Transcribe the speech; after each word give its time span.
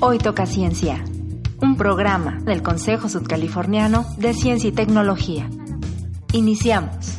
Hoy 0.00 0.18
toca 0.18 0.44
ciencia, 0.44 1.02
un 1.62 1.78
programa 1.78 2.40
del 2.42 2.62
Consejo 2.62 3.08
Sudcaliforniano 3.08 4.04
de 4.18 4.34
Ciencia 4.34 4.68
y 4.68 4.72
Tecnología. 4.72 5.48
Iniciamos. 6.32 7.18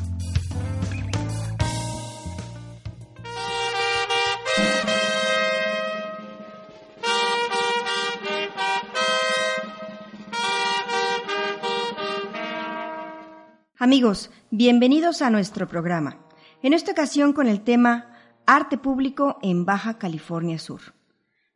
Amigos, 13.80 14.30
bienvenidos 14.52 15.24
a 15.24 15.32
nuestro 15.32 15.68
programa. 15.68 16.20
En 16.62 16.74
esta 16.74 16.92
ocasión 16.92 17.34
con 17.34 17.48
el 17.48 17.62
tema 17.62 18.17
Arte 18.50 18.78
Público 18.78 19.40
en 19.42 19.66
Baja 19.66 19.98
California 19.98 20.58
Sur. 20.58 20.94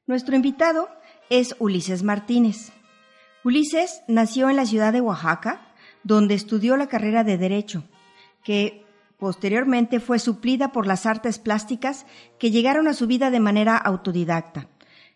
Nuestro 0.08 0.36
invitado 0.36 0.90
es 1.30 1.56
Ulises 1.58 2.03
Martínez. 2.03 2.73
Ulises 3.45 4.02
nació 4.09 4.50
en 4.50 4.58
la 4.58 4.66
ciudad 4.66 4.92
de 4.92 5.00
Oaxaca, 5.00 5.73
donde 6.03 6.34
estudió 6.34 6.75
la 6.75 6.88
carrera 6.88 7.23
de 7.23 7.38
Derecho, 7.38 7.86
que 8.44 8.84
posteriormente 9.17 10.02
fue 10.02 10.19
suplida 10.19 10.73
por 10.73 10.86
las 10.86 11.06
artes 11.06 11.39
plásticas 11.39 12.06
que 12.38 12.52
llegaron 12.52 12.89
a 12.89 12.94
su 12.94 13.08
vida 13.08 13.31
de 13.31 13.39
manera 13.39 13.78
autodidacta, 13.78 14.67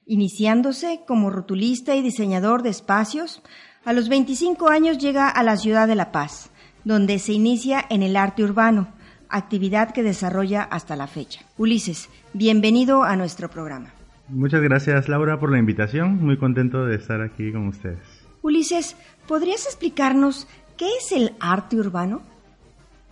iniciándose 0.06 1.02
como 1.06 1.30
rotulista 1.30 1.94
y 1.94 2.02
diseñador 2.02 2.64
de 2.64 2.70
espacios. 2.70 3.42
A 3.84 3.92
los 3.92 4.08
25 4.08 4.70
años 4.70 4.98
llega 4.98 5.28
a 5.28 5.44
la 5.44 5.58
ciudad 5.58 5.90
de 5.90 5.96
La 5.96 6.14
Paz, 6.14 6.52
donde 6.86 7.20
se 7.20 7.34
inicia 7.34 7.86
en 7.90 8.02
el 8.02 8.16
arte 8.16 8.46
urbano, 8.46 8.96
actividad 9.36 9.92
que 9.92 10.04
desarrolla 10.04 10.64
hasta 10.64 10.96
la 10.96 11.08
fecha. 11.08 11.42
Ulises, 11.58 12.10
bienvenido 12.34 13.04
a 13.04 13.16
nuestro 13.16 13.50
programa. 13.50 13.90
Muchas 14.30 14.62
gracias 14.62 15.08
Laura 15.08 15.40
por 15.40 15.52
la 15.52 15.60
invitación, 15.60 16.24
muy 16.24 16.38
contento 16.38 16.86
de 16.86 16.96
estar 16.96 17.22
aquí 17.22 17.52
con 17.52 17.68
ustedes. 17.68 18.00
Ulises, 18.42 18.96
¿podrías 19.28 19.66
explicarnos 19.66 20.48
qué 20.78 20.88
es 20.98 21.12
el 21.12 21.34
arte 21.40 21.78
urbano? 21.78 22.22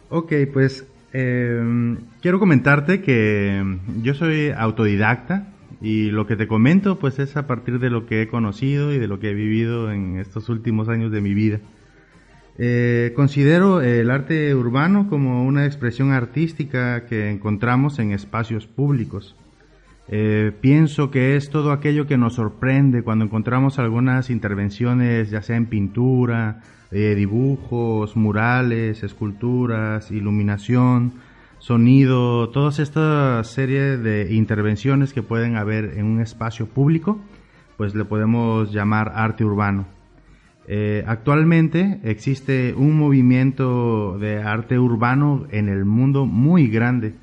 Ok, 0.09 0.33
pues 0.51 0.85
em, 1.11 1.97
quiero 2.21 2.39
comentarte 2.39 3.01
que 3.01 3.63
yo 4.01 4.13
soy 4.13 4.51
autodidacta 4.51 5.47
y 5.81 6.11
lo 6.11 6.25
que 6.25 6.35
te 6.35 6.47
comento 6.47 6.97
pues 6.97 7.19
es 7.19 7.35
a 7.35 7.45
partir 7.45 7.79
de 7.79 7.89
lo 7.89 8.05
que 8.05 8.21
he 8.21 8.27
conocido 8.27 8.93
y 8.93 8.99
de 8.99 9.07
lo 9.07 9.19
que 9.19 9.31
he 9.31 9.33
vivido 9.33 9.91
en 9.91 10.17
estos 10.17 10.49
últimos 10.49 10.87
años 10.87 11.11
de 11.11 11.21
mi 11.21 11.33
vida. 11.33 11.59
Eh, 12.57 13.13
considero 13.15 13.81
el 13.81 14.11
arte 14.11 14.53
urbano 14.53 15.09
como 15.09 15.45
una 15.45 15.65
expresión 15.65 16.11
artística 16.11 17.05
que 17.05 17.31
encontramos 17.31 17.99
en 17.99 18.11
espacios 18.11 18.67
públicos. 18.67 19.35
Eh, 20.09 20.51
pienso 20.61 21.09
que 21.09 21.35
es 21.35 21.49
todo 21.49 21.71
aquello 21.71 22.05
que 22.05 22.17
nos 22.17 22.35
sorprende 22.35 23.03
cuando 23.03 23.25
encontramos 23.25 23.79
algunas 23.79 24.29
intervenciones, 24.29 25.29
ya 25.29 25.41
sea 25.41 25.55
en 25.55 25.65
pintura, 25.65 26.61
eh, 26.91 27.15
dibujos, 27.15 28.15
murales, 28.15 29.01
esculturas, 29.01 30.11
iluminación, 30.11 31.13
sonido, 31.57 32.49
todas 32.49 32.79
estas 32.79 33.47
series 33.47 34.03
de 34.03 34.33
intervenciones 34.33 35.13
que 35.13 35.23
pueden 35.23 35.55
haber 35.55 35.97
en 35.97 36.05
un 36.05 36.21
espacio 36.21 36.67
público, 36.67 37.19
pues 37.77 37.95
le 37.95 38.05
podemos 38.05 38.71
llamar 38.71 39.13
arte 39.15 39.45
urbano. 39.45 39.85
Eh, 40.67 41.03
actualmente 41.07 41.99
existe 42.03 42.73
un 42.73 42.97
movimiento 42.97 44.17
de 44.17 44.41
arte 44.41 44.79
urbano 44.79 45.45
en 45.51 45.67
el 45.67 45.83
mundo 45.83 46.25
muy 46.25 46.67
grande, 46.67 47.15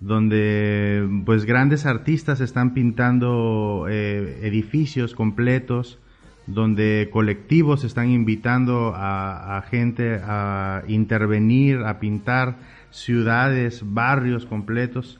donde 0.00 1.08
pues 1.24 1.44
grandes 1.44 1.86
artistas 1.86 2.40
están 2.40 2.74
pintando 2.74 3.86
eh, 3.88 4.40
edificios 4.42 5.14
completos, 5.14 5.98
donde 6.46 7.08
colectivos 7.10 7.84
están 7.84 8.10
invitando 8.10 8.92
a, 8.94 9.56
a, 9.56 9.62
gente 9.62 10.20
a 10.22 10.82
intervenir, 10.88 11.78
a 11.78 11.98
pintar 11.98 12.56
ciudades, 12.90 13.82
barrios 13.86 14.44
completos 14.44 15.18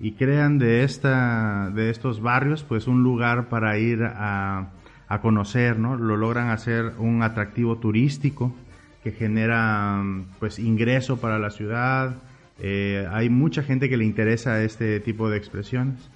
y 0.00 0.12
crean 0.12 0.58
de 0.58 0.82
esta 0.82 1.70
de 1.70 1.88
estos 1.88 2.20
barrios 2.20 2.64
pues 2.64 2.88
un 2.88 3.02
lugar 3.02 3.48
para 3.48 3.78
ir 3.78 4.02
a 4.02 4.72
a 5.14 5.20
conocer, 5.20 5.78
¿no? 5.78 5.96
Lo 5.96 6.16
logran 6.16 6.50
hacer 6.50 6.92
un 6.98 7.22
atractivo 7.22 7.76
turístico 7.78 8.54
que 9.02 9.12
genera 9.12 10.02
pues 10.38 10.58
ingreso 10.58 11.18
para 11.18 11.38
la 11.38 11.50
ciudad. 11.50 12.16
Eh, 12.58 13.06
hay 13.10 13.28
mucha 13.28 13.62
gente 13.62 13.88
que 13.88 13.96
le 13.96 14.04
interesa 14.04 14.62
este 14.62 15.00
tipo 15.00 15.28
de 15.28 15.36
expresiones. 15.36 16.10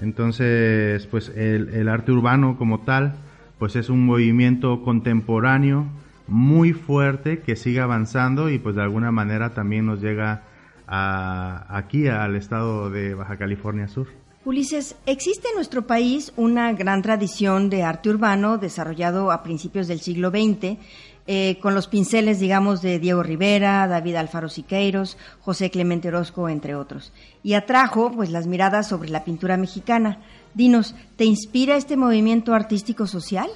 Entonces, 0.00 1.06
pues 1.08 1.30
el, 1.30 1.88
arte 1.88 2.12
urbano 2.12 2.56
como 2.56 2.80
tal, 2.80 3.16
pues 3.58 3.74
es 3.74 3.90
un 3.90 4.06
movimiento 4.06 4.82
contemporáneo 4.82 5.86
muy 6.28 6.72
fuerte 6.72 7.40
que 7.40 7.56
sigue 7.56 7.80
avanzando 7.80 8.48
y 8.50 8.58
pues 8.58 8.76
de 8.76 8.82
alguna 8.82 9.10
manera 9.10 9.50
también 9.50 9.86
nos 9.86 10.00
llega 10.00 10.42
aquí 10.86 12.06
al 12.06 12.36
estado 12.36 12.90
de 12.90 13.14
Baja 13.14 13.36
California 13.36 13.88
Sur. 13.88 14.06
Ulises, 14.44 14.96
existe 15.04 15.48
en 15.48 15.56
nuestro 15.56 15.86
país 15.86 16.32
una 16.36 16.72
gran 16.72 17.02
tradición 17.02 17.68
de 17.70 17.82
arte 17.82 18.08
urbano 18.08 18.56
desarrollado 18.56 19.32
a 19.32 19.42
principios 19.42 19.88
del 19.88 20.00
siglo 20.00 20.30
XX, 20.30 20.78
eh, 21.26 21.58
con 21.60 21.74
los 21.74 21.88
pinceles, 21.88 22.40
digamos, 22.40 22.80
de 22.80 22.98
Diego 22.98 23.22
Rivera, 23.22 23.86
David 23.86 24.14
Alfaro 24.14 24.48
Siqueiros, 24.48 25.18
José 25.40 25.70
Clemente 25.70 26.08
Orozco, 26.08 26.48
entre 26.48 26.74
otros, 26.74 27.12
y 27.42 27.54
atrajo 27.54 28.12
pues 28.12 28.30
las 28.30 28.46
miradas 28.46 28.88
sobre 28.88 29.10
la 29.10 29.24
pintura 29.24 29.56
mexicana. 29.56 30.20
Dinos, 30.54 30.94
¿te 31.16 31.24
inspira 31.24 31.76
este 31.76 31.96
movimiento 31.96 32.54
artístico 32.54 33.06
social? 33.06 33.48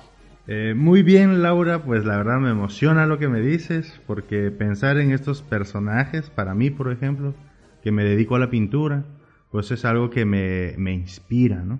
Eh, 0.49 0.75
muy 0.77 1.03
bien, 1.03 1.43
Laura, 1.43 1.85
pues 1.85 2.05
la 2.05 2.17
verdad 2.17 2.41
me 2.41 2.51
emociona 2.51 3.07
lo 3.07 3.19
que 3.19 3.29
me 3.29 3.41
dices, 3.41 4.01
porque 4.07 4.51
pensar 4.51 4.99
en 4.99 5.13
estos 5.13 5.43
personajes, 5.43 6.29
para 6.29 6.55
mí, 6.55 6.71
por 6.71 6.93
ejemplo, 6.93 7.35
que 7.83 7.93
me 7.93 8.05
dedico 8.05 8.35
a 8.35 8.41
la 8.41 8.51
pintura, 8.51 9.05
pues 9.53 9.71
es 9.71 9.85
algo 9.85 10.11
que 10.11 10.25
me, 10.25 10.75
me 10.79 10.93
inspira, 10.93 11.63
¿no? 11.63 11.79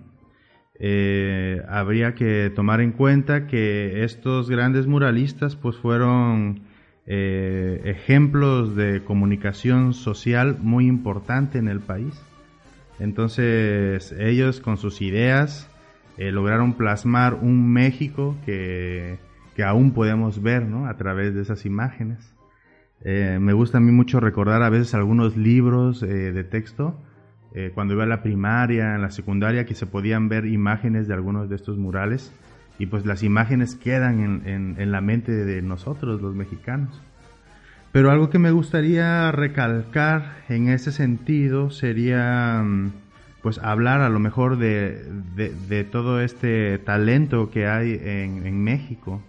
Eh, 0.79 1.61
habría 1.69 2.15
que 2.15 2.51
tomar 2.55 2.81
en 2.81 2.91
cuenta 2.91 3.47
que 3.47 4.03
estos 4.03 4.49
grandes 4.49 4.87
muralistas 4.87 5.55
pues 5.55 5.77
fueron 5.77 6.61
eh, 7.05 7.81
ejemplos 7.85 8.75
de 8.75 9.03
comunicación 9.03 9.93
social 9.93 10.57
muy 10.59 10.87
importante 10.87 11.57
en 11.57 11.67
el 11.67 11.79
país. 11.79 12.21
Entonces 12.99 14.13
ellos 14.19 14.61
con 14.61 14.77
sus 14.77 15.01
ideas 15.01 15.69
eh, 16.17 16.31
lograron 16.31 16.73
plasmar 16.73 17.35
un 17.35 17.71
México 17.71 18.35
que, 18.45 19.17
que 19.55 19.63
aún 19.63 19.93
podemos 19.93 20.41
ver 20.41 20.63
¿no? 20.63 20.87
a 20.87 20.95
través 20.97 21.33
de 21.33 21.41
esas 21.41 21.65
imágenes. 21.65 22.33
me 23.03 23.53
gusta 23.53 23.77
a 23.79 23.81
mí 23.81 23.91
mucho 23.91 24.19
recordar 24.19 24.61
a 24.63 24.69
veces 24.69 24.93
algunos 24.93 25.35
libros 25.37 26.01
de 26.01 26.43
texto 26.43 26.99
eh, 27.55 27.71
cuando 27.73 27.93
iba 27.93 28.03
a 28.03 28.07
la 28.07 28.23
primaria, 28.23 28.95
en 28.95 29.01
la 29.01 29.11
secundaria, 29.11 29.65
que 29.65 29.75
se 29.75 29.85
podían 29.85 30.27
ver 30.29 30.45
imágenes 30.45 31.07
de 31.07 31.13
algunos 31.13 31.49
de 31.49 31.55
estos 31.55 31.77
murales 31.77 32.33
y 32.79 32.87
pues 32.87 33.05
las 33.05 33.21
imágenes 33.21 33.75
quedan 33.75 34.43
en, 34.45 34.75
en, 34.79 34.91
la 34.91 35.01
mente 35.01 35.31
de 35.31 35.61
nosotros, 35.61 36.21
los 36.21 36.33
mexicanos. 36.33 37.01
Pero 37.91 38.09
algo 38.09 38.31
que 38.31 38.39
me 38.39 38.49
gustaría 38.49 39.31
recalcar 39.31 40.37
en 40.49 40.69
ese 40.69 40.91
sentido 40.91 41.69
sería 41.69 42.63
mm, 42.63 42.91
pues 43.43 43.59
hablar 43.59 44.01
a 44.01 44.09
lo 44.09 44.19
mejor 44.19 44.57
de, 44.57 45.05
de, 45.35 45.83
todo 45.83 46.21
este 46.21 46.79
talento 46.79 47.51
que 47.51 47.67
hay 47.67 47.99
en, 48.03 48.47
en 48.47 48.63
México, 48.63 49.21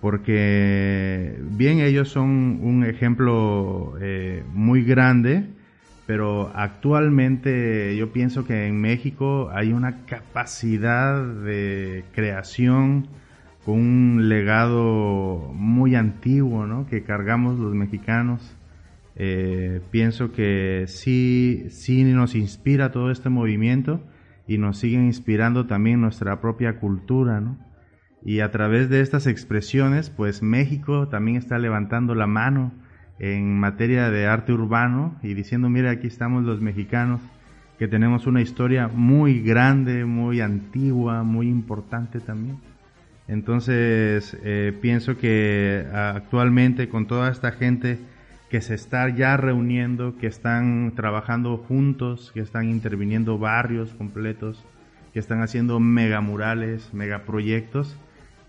porque 0.00 1.38
bien 1.52 1.78
ellos 1.78 2.10
son 2.10 2.58
un 2.60 2.84
ejemplo 2.84 3.94
eh, 4.00 4.42
muy 4.52 4.84
grande, 4.84 5.46
pero 6.06 6.50
actualmente 6.54 7.96
yo 7.96 8.12
pienso 8.12 8.44
que 8.44 8.66
en 8.66 8.80
México 8.80 9.50
hay 9.52 9.72
una 9.72 10.04
capacidad 10.06 11.24
de 11.24 12.04
creación 12.12 13.08
con 13.64 13.78
un 13.78 14.28
legado 14.28 15.52
muy 15.54 15.94
antiguo 15.94 16.66
¿no? 16.66 16.86
que 16.86 17.02
cargamos 17.04 17.58
los 17.58 17.74
mexicanos 17.74 18.56
Eh, 19.14 19.82
pienso 19.90 20.32
que 20.32 20.84
sí, 20.86 21.66
sí 21.68 22.02
nos 22.04 22.34
inspira 22.34 22.90
todo 22.90 23.10
este 23.10 23.28
movimiento 23.28 24.00
y 24.46 24.58
nos 24.58 24.78
sigue 24.78 24.96
inspirando 24.96 25.66
también 25.66 26.00
nuestra 26.00 26.40
propia 26.40 26.78
cultura, 26.80 27.40
¿no? 27.40 27.58
Y 28.24 28.40
a 28.40 28.50
través 28.50 28.88
de 28.88 29.00
estas 29.00 29.26
expresiones, 29.26 30.08
pues 30.08 30.42
México 30.42 31.08
también 31.08 31.36
está 31.36 31.58
levantando 31.58 32.14
la 32.14 32.26
mano 32.26 32.72
en 33.18 33.58
materia 33.58 34.10
de 34.10 34.26
arte 34.26 34.52
urbano 34.52 35.16
y 35.22 35.34
diciendo, 35.34 35.68
mira, 35.68 35.90
aquí 35.90 36.06
estamos 36.06 36.44
los 36.44 36.60
mexicanos, 36.60 37.20
que 37.78 37.88
tenemos 37.88 38.26
una 38.26 38.40
historia 38.40 38.88
muy 38.88 39.40
grande, 39.40 40.04
muy 40.04 40.40
antigua, 40.40 41.22
muy 41.22 41.48
importante 41.48 42.20
también. 42.20 42.58
Entonces, 43.28 44.36
eh, 44.42 44.76
pienso 44.80 45.16
que 45.16 45.86
actualmente 45.92 46.88
con 46.88 47.06
toda 47.06 47.30
esta 47.30 47.52
gente 47.52 47.98
que 48.50 48.60
se 48.60 48.74
está 48.74 49.08
ya 49.08 49.36
reuniendo, 49.36 50.18
que 50.18 50.26
están 50.26 50.92
trabajando 50.94 51.56
juntos, 51.56 52.30
que 52.34 52.40
están 52.40 52.68
interviniendo 52.68 53.38
barrios 53.38 53.94
completos, 53.94 54.62
que 55.14 55.20
están 55.20 55.40
haciendo 55.40 55.80
megamurales, 55.80 56.92
megaproyectos, 56.92 57.96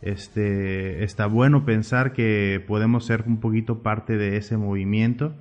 este, 0.03 1.03
está 1.03 1.25
bueno 1.27 1.65
pensar 1.65 2.13
que 2.13 2.63
podemos 2.67 3.05
ser 3.05 3.23
un 3.25 3.39
poquito 3.39 3.83
parte 3.83 4.17
de 4.17 4.38
ese 4.38 4.57
movimiento 4.57 5.33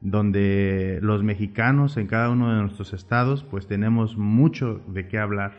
donde 0.00 0.98
los 1.02 1.22
mexicanos 1.22 1.96
en 1.96 2.06
cada 2.06 2.30
uno 2.30 2.52
de 2.52 2.60
nuestros 2.60 2.92
estados 2.92 3.44
pues 3.44 3.66
tenemos 3.66 4.16
mucho 4.16 4.80
de 4.88 5.06
qué 5.06 5.18
hablar, 5.18 5.52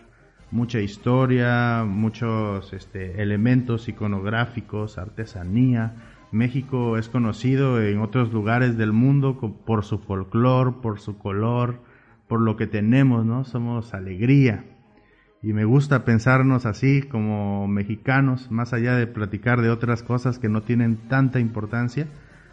mucha 0.50 0.80
historia, 0.80 1.86
muchos 1.88 2.74
este, 2.74 3.21
elementos 3.21 3.88
iconográficos, 3.88 4.98
artesanía. 4.98 5.95
México 6.31 6.98
es 6.98 7.09
conocido 7.09 7.81
en 7.81 8.00
otros 8.00 8.33
lugares 8.33 8.77
del 8.77 8.94
mundo 8.94 9.38
por 9.65 9.86
su 9.86 10.00
folclor, 10.00 10.81
por 10.81 11.00
su 11.00 11.18
color, 11.18 11.80
por 12.27 12.42
lo 12.42 12.56
que 12.56 12.68
tenemos, 12.68 13.25
¿no? 13.25 13.44
Somos 13.44 13.94
alegría, 13.94 14.65
y 15.43 15.53
me 15.53 15.65
gusta 15.65 16.05
pensarnos 16.05 16.65
así 16.65 17.01
como 17.01 17.67
mexicanos, 17.67 18.51
más 18.51 18.73
allá 18.73 18.95
de 18.95 19.07
platicar 19.07 19.61
de 19.61 19.69
otras 19.69 20.03
cosas 20.03 20.38
que 20.38 20.49
no 20.49 20.61
tienen 20.61 20.97
tanta 21.07 21.39
importancia, 21.39 22.07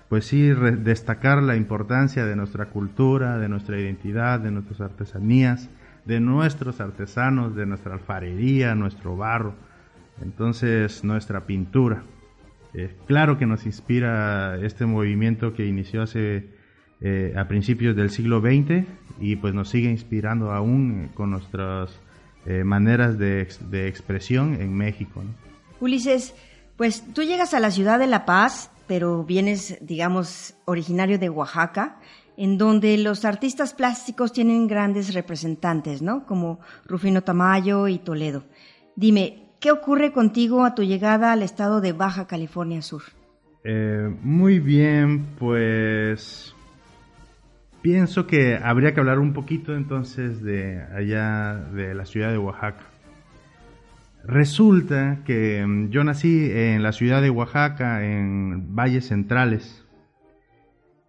pues 0.09 0.25
sí 0.25 0.49
destacar 0.49 1.43
la 1.43 1.57
importancia 1.57 2.25
de 2.25 2.35
nuestra 2.35 2.67
cultura, 2.67 3.39
de 3.39 3.49
nuestra 3.51 3.79
identidad, 3.79 4.41
de 4.41 4.51
nuestras 4.51 4.81
artesanías, 4.81 5.69
de 6.07 6.21
nuestros 6.21 6.81
artesanos, 6.81 7.55
de 7.55 7.67
nuestra 7.67 7.93
alfarería, 7.93 8.75
nuestro 8.75 9.17
barro, 9.17 9.55
entonces 10.23 11.05
nuestra 11.05 11.45
pintura. 11.45 12.05
Eh, 12.73 12.97
claro 13.07 13.37
que 13.37 13.45
nos 13.45 13.67
inspira 13.67 14.57
este 14.63 14.87
movimiento 14.87 15.53
que 15.53 15.67
inició 15.67 16.03
hace 16.03 16.49
eh, 17.03 17.35
a 17.37 17.47
principios 17.49 17.95
del 17.95 18.09
siglo 18.09 18.41
XX 18.41 18.87
y 19.21 19.37
pues 19.37 19.53
nos 19.53 19.69
sigue 19.69 19.91
inspirando 19.91 20.53
aún 20.53 21.11
con 21.15 21.31
nuestras 21.31 22.01
eh, 22.51 22.65
maneras 22.65 23.19
de, 23.19 23.43
expresión 23.87 24.55
en 24.59 24.73
México. 24.73 25.23
Ulises, 25.81 26.35
pues 26.79 27.05
tú 27.13 27.23
llegas 27.23 27.53
a 27.53 27.61
la 27.61 27.71
ciudad 27.71 27.99
de 27.99 28.07
La 28.07 28.25
Paz, 28.25 28.71
pero 28.87 29.23
vienes, 29.23 29.77
digamos, 29.83 30.55
originario 30.65 31.19
de 31.19 31.29
Oaxaca, 31.29 31.99
en 32.39 32.57
donde 32.57 32.97
los 32.97 33.27
artistas 33.27 33.75
plásticos 33.75 34.33
tienen 34.33 34.67
grandes 34.67 35.13
representantes, 35.13 36.01
¿no? 36.01 36.25
Como 36.25 36.59
Rufino 36.87 37.23
Tamayo 37.23 37.87
y 37.87 37.99
Toledo. 37.99 38.45
Dime, 38.97 39.51
¿qué 39.61 39.71
ocurre 39.71 40.13
contigo 40.13 40.65
a 40.65 40.75
tu 40.75 40.85
llegada 40.85 41.33
al 41.33 41.43
estado 41.43 41.83
de 41.83 41.93
Baja 41.93 42.27
California 42.27 42.81
Sur? 42.81 43.03
Eh, 43.63 44.11
muy 44.23 44.59
bien, 44.59 45.27
pues 45.39 46.55
Pienso 47.83 48.27
que 48.27 48.57
habría 48.57 48.93
que 48.93 49.01
hablar 49.01 49.21
un 49.21 49.33
poquito 49.33 49.77
entonces 49.77 50.43
de 50.43 50.83
allá 50.83 51.55
de 51.73 51.95
la 51.95 52.07
ciudad 52.07 52.31
de 52.31 52.39
Oaxaca. 52.39 52.85
Resulta 54.25 55.21
que 55.25 55.65
mm, 55.65 55.91
yo 55.91 56.03
nací 56.03 56.51
en 56.51 56.83
la 56.83 56.93
ciudad 56.93 57.23
de 57.23 57.31
Oaxaca, 57.31 58.05
en 58.05 58.75
valles 58.75 59.07
centrales. 59.07 59.85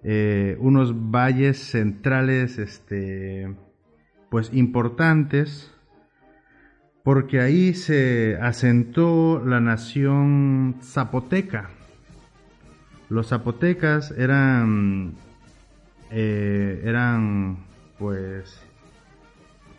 Eh, 0.04 0.56
unos 0.60 0.94
valles 1.12 1.57
centrales, 1.57 2.57
este, 2.60 3.54
pues 4.30 4.54
importantes, 4.54 5.74
porque 7.04 7.42
ahí 7.42 7.74
se 7.74 8.38
asentó 8.42 9.44
la 9.44 9.60
nación 9.60 10.77
zapoteca. 10.81 11.72
Los 13.10 13.30
zapotecas 13.30 14.12
eran 14.12 15.15
eh, 16.11 16.81
eran 16.85 17.57
pues 17.97 18.59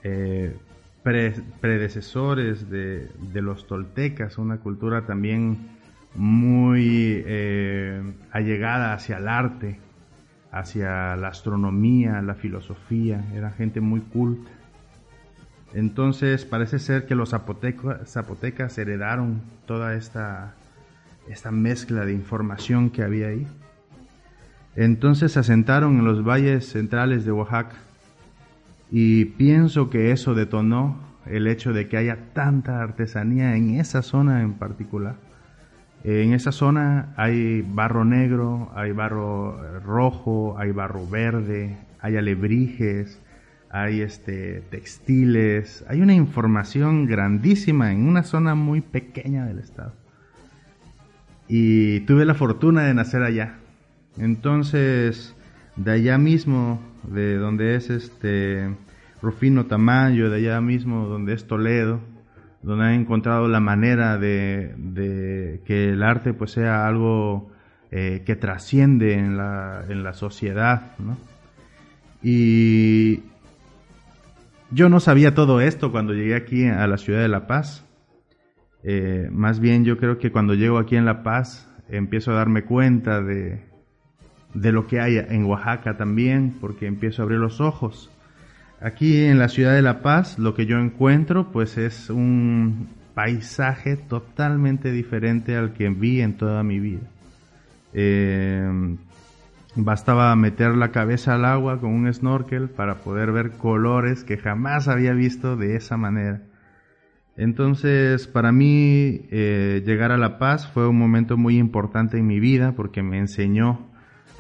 eh, 0.04 0.56
predecesores 1.02 2.70
de, 2.70 3.08
los 3.34 3.66
toltecas, 3.66 4.38
una 4.38 4.58
cultura 4.58 5.06
también 5.06 5.78
muy 6.14 7.22
eh, 7.26 8.02
allegada 8.32 8.92
hacia 8.94 9.18
el 9.18 9.28
arte, 9.28 9.78
hacia 10.52 11.16
la 11.16 11.28
astronomía, 11.28 12.20
la 12.22 12.34
filosofía, 12.34 13.24
era 13.34 13.50
gente 13.50 13.80
muy 13.80 14.00
culta. 14.00 14.50
Entonces 15.72 16.44
parece 16.44 16.78
ser 16.78 17.06
que 17.06 17.14
los 17.14 17.30
zapotecas 17.30 18.78
heredaron 18.78 19.40
toda 19.66 19.94
esta, 19.94 20.54
esta 21.28 21.50
mezcla 21.50 22.04
de 22.04 22.12
información 22.12 22.90
que 22.90 23.02
había 23.02 23.28
ahí. 23.28 23.46
Entonces 24.76 25.32
se 25.32 25.40
asentaron 25.40 25.98
en 25.98 26.04
los 26.04 26.24
valles 26.24 26.68
centrales 26.68 27.24
de 27.24 27.32
Oaxaca 27.32 27.76
y 28.90 29.24
pienso 29.24 29.90
que 29.90 30.10
eso 30.12 30.34
detonó 30.34 30.96
el 31.26 31.46
hecho 31.46 31.72
de 31.72 31.88
que 31.88 31.96
haya 31.96 32.18
tanta 32.32 32.82
artesanía 32.82 33.56
en 33.56 33.78
esa 33.78 34.02
zona 34.02 34.42
en 34.42 34.54
particular. 34.54 35.16
En 36.02 36.32
esa 36.32 36.50
zona 36.50 37.12
hay 37.16 37.62
barro 37.62 38.04
negro, 38.04 38.70
hay 38.74 38.92
barro 38.92 39.80
rojo, 39.80 40.56
hay 40.58 40.72
barro 40.72 41.06
verde, 41.06 41.76
hay 42.00 42.16
alebrijes, 42.16 43.20
hay 43.70 44.00
este 44.00 44.62
textiles, 44.70 45.84
hay 45.88 46.00
una 46.00 46.14
información 46.14 47.06
grandísima 47.06 47.92
en 47.92 48.08
una 48.08 48.22
zona 48.22 48.54
muy 48.54 48.80
pequeña 48.80 49.44
del 49.44 49.58
estado. 49.58 49.92
Y 51.48 52.00
tuve 52.00 52.24
la 52.24 52.34
fortuna 52.34 52.82
de 52.82 52.94
nacer 52.94 53.22
allá. 53.22 53.59
Entonces, 54.18 55.34
de 55.76 55.92
allá 55.92 56.18
mismo, 56.18 56.80
de 57.04 57.36
donde 57.36 57.74
es 57.76 57.90
este 57.90 58.74
Rufino 59.22 59.66
Tamayo, 59.66 60.30
de 60.30 60.36
allá 60.38 60.60
mismo 60.60 61.06
donde 61.06 61.34
es 61.34 61.46
Toledo, 61.46 62.00
donde 62.62 62.84
han 62.86 62.94
encontrado 62.94 63.48
la 63.48 63.60
manera 63.60 64.18
de, 64.18 65.60
que 65.64 65.90
el 65.90 66.02
arte 66.02 66.34
pues 66.34 66.52
sea 66.52 66.86
algo 66.86 67.50
eh, 67.90 68.22
que 68.24 68.36
trasciende 68.36 69.14
en 69.14 69.36
la, 69.36 70.12
sociedad, 70.12 70.92
Y 72.22 73.22
yo 74.70 74.88
no 74.88 75.00
sabía 75.00 75.34
todo 75.34 75.60
esto 75.60 75.90
cuando 75.90 76.12
llegué 76.12 76.34
aquí 76.34 76.66
a 76.66 76.86
la 76.86 76.98
ciudad 76.98 77.20
de 77.20 77.28
La 77.28 77.46
Paz. 77.46 77.86
Eh, 78.82 79.28
más 79.32 79.60
bien 79.60 79.84
yo 79.84 79.98
creo 79.98 80.18
que 80.18 80.30
cuando 80.30 80.54
llego 80.54 80.78
aquí 80.78 80.96
en 80.96 81.04
La 81.04 81.22
Paz 81.22 81.66
empiezo 81.88 82.32
a 82.32 82.36
darme 82.36 82.64
cuenta 82.64 83.20
de, 83.20 83.69
de 84.54 84.72
lo 84.72 84.86
que 84.86 85.00
hay 85.00 85.18
en 85.18 85.44
Oaxaca 85.44 85.96
también, 85.96 86.54
porque 86.60 86.86
empiezo 86.86 87.22
a 87.22 87.24
abrir 87.24 87.38
los 87.38 87.60
ojos. 87.60 88.10
Aquí 88.80 89.24
en 89.24 89.38
la 89.38 89.48
ciudad 89.48 89.74
de 89.74 89.82
La 89.82 90.00
Paz 90.00 90.38
lo 90.38 90.54
que 90.54 90.64
yo 90.64 90.78
encuentro 90.78 91.52
pues 91.52 91.76
es 91.76 92.08
un 92.08 92.88
paisaje 93.14 93.96
totalmente 93.96 94.90
diferente 94.90 95.56
al 95.56 95.74
que 95.74 95.90
vi 95.90 96.22
en 96.22 96.38
toda 96.38 96.62
mi 96.62 96.80
vida. 96.80 97.02
Eh, 97.92 98.96
bastaba 99.76 100.34
meter 100.34 100.76
la 100.76 100.90
cabeza 100.90 101.34
al 101.34 101.44
agua 101.44 101.78
con 101.78 101.92
un 101.92 102.12
snorkel 102.12 102.70
para 102.70 102.96
poder 102.96 103.32
ver 103.32 103.52
colores 103.52 104.24
que 104.24 104.38
jamás 104.38 104.88
había 104.88 105.12
visto 105.12 105.56
de 105.56 105.76
esa 105.76 105.98
manera. 105.98 106.40
Entonces, 107.36 108.26
para 108.26 108.52
mí, 108.52 109.26
eh, 109.30 109.82
llegar 109.84 110.12
a 110.12 110.18
La 110.18 110.38
Paz 110.38 110.68
fue 110.68 110.88
un 110.88 110.98
momento 110.98 111.36
muy 111.36 111.58
importante 111.58 112.18
en 112.18 112.26
mi 112.26 112.40
vida 112.40 112.72
porque 112.72 113.02
me 113.02 113.18
enseñó 113.18 113.89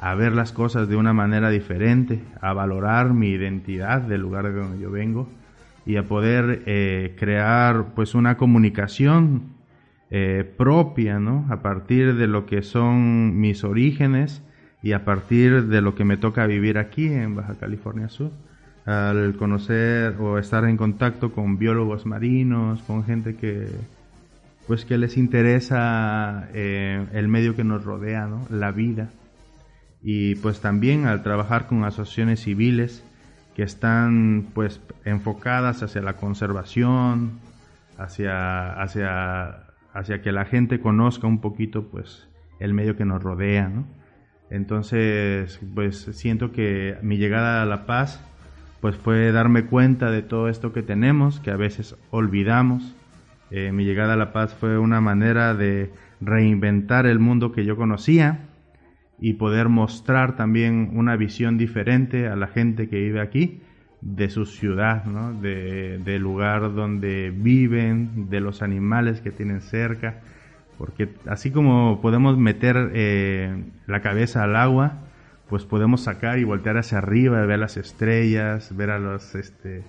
a 0.02 0.14
ver 0.14 0.32
las 0.32 0.52
cosas 0.52 0.88
de 0.88 0.96
una 0.96 1.12
manera 1.12 1.50
diferente, 1.50 2.20
a 2.40 2.54
valorar 2.54 3.12
mi 3.12 3.28
identidad 3.28 4.00
del 4.00 4.22
lugar 4.22 4.46
de 4.46 4.52
donde 4.52 4.78
yo 4.80 4.90
vengo 4.90 5.28
y 5.84 5.96
a 5.96 6.04
poder 6.04 6.62
eh, 6.64 7.14
crear 7.18 7.88
pues 7.94 8.14
una 8.14 8.38
comunicación 8.38 9.42
eh, 10.10 10.50
propia, 10.56 11.20
¿no? 11.20 11.46
A 11.50 11.60
partir 11.60 12.14
de 12.14 12.26
lo 12.28 12.46
que 12.46 12.62
son 12.62 13.38
mis 13.40 13.62
orígenes 13.62 14.42
y 14.82 14.92
a 14.92 15.04
partir 15.04 15.66
de 15.66 15.82
lo 15.82 15.94
que 15.94 16.04
me 16.04 16.16
toca 16.16 16.46
vivir 16.46 16.78
aquí 16.78 17.06
en 17.06 17.36
Baja 17.36 17.56
California 17.56 18.08
Sur. 18.08 18.30
Al 18.86 19.36
conocer 19.36 20.16
o 20.18 20.38
estar 20.38 20.64
en 20.64 20.78
contacto 20.78 21.30
con 21.32 21.58
biólogos 21.58 22.06
marinos, 22.06 22.82
con 22.84 23.04
gente 23.04 23.36
que 23.36 23.68
pues 24.66 24.86
que 24.86 24.96
les 24.96 25.18
interesa 25.18 26.48
eh, 26.54 27.04
el 27.12 27.28
medio 27.28 27.54
que 27.54 27.64
nos 27.64 27.84
rodea, 27.84 28.26
¿no? 28.26 28.46
La 28.48 28.72
vida 28.72 29.10
y 30.02 30.36
pues 30.36 30.60
también 30.60 31.06
al 31.06 31.22
trabajar 31.22 31.66
con 31.66 31.84
asociaciones 31.84 32.40
civiles 32.40 33.04
que 33.54 33.62
están 33.62 34.48
pues 34.54 34.80
enfocadas 35.04 35.82
hacia 35.82 36.00
la 36.00 36.16
conservación, 36.16 37.40
hacia, 37.98 38.72
hacia, 38.80 39.66
hacia 39.92 40.22
que 40.22 40.32
la 40.32 40.44
gente 40.44 40.80
conozca 40.80 41.26
un 41.26 41.40
poquito 41.40 41.88
pues 41.88 42.28
el 42.58 42.72
medio 42.74 42.96
que 42.96 43.04
nos 43.04 43.22
rodea, 43.22 43.68
¿no? 43.68 43.86
Entonces, 44.50 45.60
pues 45.74 46.08
siento 46.12 46.50
que 46.50 46.98
mi 47.02 47.18
llegada 47.18 47.62
a 47.62 47.66
La 47.66 47.86
Paz 47.86 48.20
pues 48.80 48.96
fue 48.96 49.30
darme 49.30 49.66
cuenta 49.66 50.10
de 50.10 50.22
todo 50.22 50.48
esto 50.48 50.72
que 50.72 50.82
tenemos, 50.82 51.38
que 51.38 51.50
a 51.50 51.56
veces 51.56 51.96
olvidamos. 52.10 52.96
Eh, 53.50 53.72
mi 53.72 53.84
llegada 53.84 54.14
a 54.14 54.16
La 54.16 54.32
Paz 54.32 54.54
fue 54.54 54.78
una 54.78 55.00
manera 55.00 55.54
de 55.54 55.92
reinventar 56.20 57.06
el 57.06 57.18
mundo 57.18 57.52
que 57.52 57.64
yo 57.64 57.76
conocía 57.76 58.49
y 59.20 59.34
poder 59.34 59.68
mostrar 59.68 60.36
también 60.36 60.90
una 60.94 61.16
visión 61.16 61.58
diferente 61.58 62.26
a 62.28 62.36
la 62.36 62.48
gente 62.48 62.88
que 62.88 62.96
vive 63.00 63.20
aquí 63.20 63.60
de 64.00 64.30
su 64.30 64.46
ciudad, 64.46 65.04
¿no? 65.04 65.34
de, 65.34 65.98
del 65.98 66.22
lugar 66.22 66.74
donde 66.74 67.30
viven, 67.30 68.30
de 68.30 68.40
los 68.40 68.62
animales 68.62 69.20
que 69.20 69.30
tienen 69.30 69.60
cerca, 69.60 70.20
porque 70.78 71.10
así 71.26 71.50
como 71.50 72.00
podemos 72.00 72.38
meter 72.38 72.92
eh, 72.94 73.62
la 73.86 74.00
cabeza 74.00 74.42
al 74.44 74.56
agua, 74.56 74.94
pues 75.50 75.64
podemos 75.64 76.02
sacar 76.02 76.38
y 76.38 76.44
voltear 76.44 76.78
hacia 76.78 76.98
arriba, 76.98 77.44
ver 77.44 77.58
las 77.58 77.76
estrellas, 77.76 78.74
ver 78.74 78.90
a 78.90 78.98
los, 78.98 79.34
este, 79.34 79.82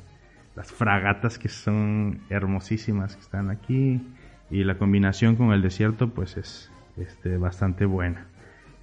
las 0.55 0.71
fragatas 0.71 1.39
que 1.39 1.47
son 1.47 2.19
hermosísimas 2.29 3.15
que 3.15 3.21
están 3.21 3.49
aquí 3.49 4.01
y 4.49 4.65
la 4.65 4.77
combinación 4.77 5.37
con 5.37 5.53
el 5.53 5.61
desierto 5.61 6.09
pues 6.09 6.35
es 6.35 6.69
este, 6.97 7.37
bastante 7.37 7.85
buena. 7.85 8.25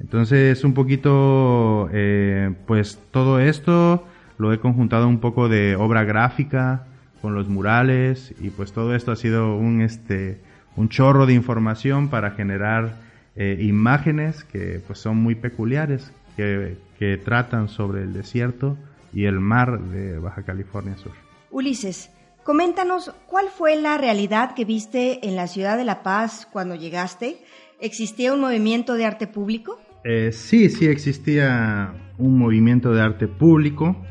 Entonces 0.00 0.64
un 0.64 0.74
poquito 0.74 1.88
eh, 1.92 2.54
pues 2.66 2.98
todo 3.10 3.40
esto 3.40 4.06
lo 4.38 4.52
he 4.52 4.60
conjuntado 4.60 5.08
un 5.08 5.18
poco 5.18 5.48
de 5.48 5.76
obra 5.76 6.04
gráfica 6.04 6.86
con 7.20 7.34
los 7.34 7.48
murales 7.48 8.34
y 8.40 8.50
pues 8.50 8.72
todo 8.72 8.94
esto 8.94 9.12
ha 9.12 9.16
sido 9.16 9.56
un 9.56 9.80
este 9.80 10.40
un 10.76 10.88
chorro 10.88 11.26
de 11.26 11.34
información 11.34 12.08
para 12.08 12.30
generar 12.30 12.94
eh, 13.34 13.58
imágenes 13.60 14.44
que 14.44 14.80
pues 14.86 15.00
son 15.00 15.16
muy 15.16 15.34
peculiares 15.34 16.12
que, 16.36 16.76
que 16.98 17.16
tratan 17.16 17.68
sobre 17.68 18.02
el 18.02 18.12
desierto 18.12 18.76
y 19.12 19.24
el 19.24 19.40
mar 19.40 19.80
de 19.80 20.18
Baja 20.18 20.42
California 20.42 20.96
Sur. 20.96 21.12
Ulises, 21.50 22.10
coméntanos 22.44 23.12
cuál 23.26 23.48
fue 23.48 23.74
la 23.76 23.98
realidad 23.98 24.54
que 24.54 24.64
viste 24.64 25.26
en 25.26 25.34
la 25.34 25.48
ciudad 25.48 25.76
de 25.76 25.84
La 25.84 26.02
Paz 26.02 26.46
cuando 26.52 26.74
llegaste. 26.74 27.38
¿Existía 27.80 28.32
un 28.32 28.40
movimiento 28.40 28.94
de 28.94 29.06
arte 29.06 29.26
público? 29.26 29.80
Eh, 30.10 30.32
sí, 30.32 30.70
sí 30.70 30.86
existía 30.86 31.92
un 32.16 32.38
movimiento 32.38 32.94
de 32.94 33.02
arte 33.02 33.28
público. 33.28 34.02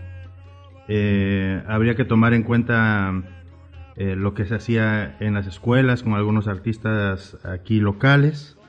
Eh, 0.87 1.63
habría 1.67 1.95
que 1.95 2.05
tomar 2.05 2.35
en 2.35 2.43
cuenta 2.43 3.23
eh, 3.95 4.15
lo 4.15 4.35
que 4.35 4.45
se 4.45 4.53
hacía 4.53 5.17
en 5.19 5.33
las 5.33 5.47
escuelas 5.47 6.03
con 6.03 6.13
algunos 6.13 6.47
artistas 6.47 7.39
aquí 7.43 7.79
locales. 7.79 8.59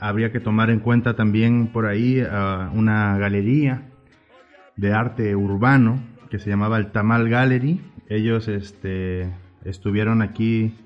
habría 0.00 0.32
que 0.32 0.40
tomar 0.40 0.70
en 0.70 0.80
cuenta 0.80 1.16
también 1.16 1.66
por 1.66 1.84
ahí 1.84 2.22
una 2.72 3.18
galería 3.18 3.90
de 4.76 4.94
arte 4.94 5.36
urbano 5.36 6.02
que 6.30 6.38
se 6.38 6.48
llamaba 6.48 6.78
el 6.78 6.92
Tamal 6.92 7.28
Gallery. 7.28 7.82
Ellos 8.08 8.48
este, 8.48 9.34
estuvieron 9.66 10.22
aquí 10.22 10.76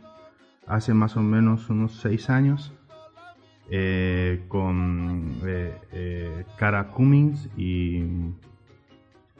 hace 0.67 0.93
más 0.93 1.17
o 1.17 1.23
menos 1.23 1.71
unos 1.71 2.01
seis 2.01 2.31
años 2.31 2.73
eh, 3.73 4.43
con 4.49 5.39
eh, 5.45 5.73
eh, 5.93 6.45
Cara 6.59 6.89
Cummings 6.89 7.49
y 7.57 8.03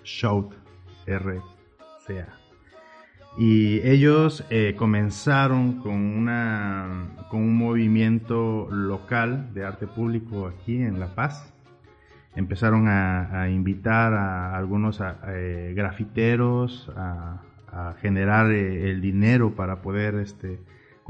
Shout 0.05 0.55
RCA. 1.05 2.29
Y 3.39 3.81
ellos 3.87 4.45
comenzaron 4.77 5.81
con, 5.81 5.95
una, 5.95 7.09
con 7.29 7.41
un 7.41 7.57
movimiento 7.57 8.69
local 8.71 9.53
de 9.55 9.65
arte 9.65 9.87
público 9.87 10.47
aquí 10.47 10.83
en 10.83 11.01
La 11.01 11.15
Paz. 11.15 11.53
Empezaron 12.37 12.87
a, 12.89 13.49
invitar 13.49 14.15
a 14.15 14.57
algunos 14.57 15.01
grafiteros 15.75 16.91
a, 16.97 17.43
a 17.73 17.95
generar 18.01 18.51
el 18.51 19.01
dinero 19.01 19.55
para 19.55 19.81
poder 19.81 20.17
este, 20.17 20.59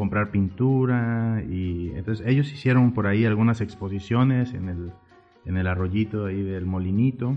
comprar 0.01 0.31
pintura 0.31 1.43
y 1.47 1.91
entonces 1.95 2.27
ellos 2.27 2.51
hicieron 2.51 2.95
por 2.95 3.07
ahí 3.07 3.27
algunas 3.27 3.61
exposiciones 3.61 4.55
en 4.55 4.71
el, 4.71 4.93
en 5.45 5.59
el 5.59 5.67
arroyito 5.67 6.25
ahí 6.25 6.43
del 6.43 6.65
molinito. 6.65 7.37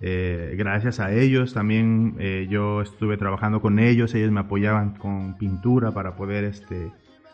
Eh, 0.00 0.54
gracias 0.56 1.00
a 1.00 1.12
ellos 1.12 1.52
también 1.52 2.14
eh, 2.20 2.46
yo 2.48 2.80
estuve 2.80 3.16
trabajando 3.16 3.60
con 3.60 3.80
ellos, 3.80 4.14
ellos 4.14 4.30
me 4.30 4.38
apoyaban 4.38 4.94
con 4.94 5.36
pintura 5.36 5.90
para 5.90 6.14
poder 6.14 6.44
este 6.44 6.92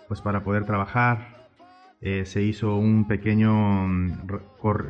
pues 0.09 0.23
para 0.23 0.43
poder 0.43 0.65
trabajar. 0.65 1.51
Eh, 2.01 2.25
se 2.25 2.41
hizo 2.41 2.77
un 2.77 3.07
pequeño 3.07 3.53
mm, 3.89 4.13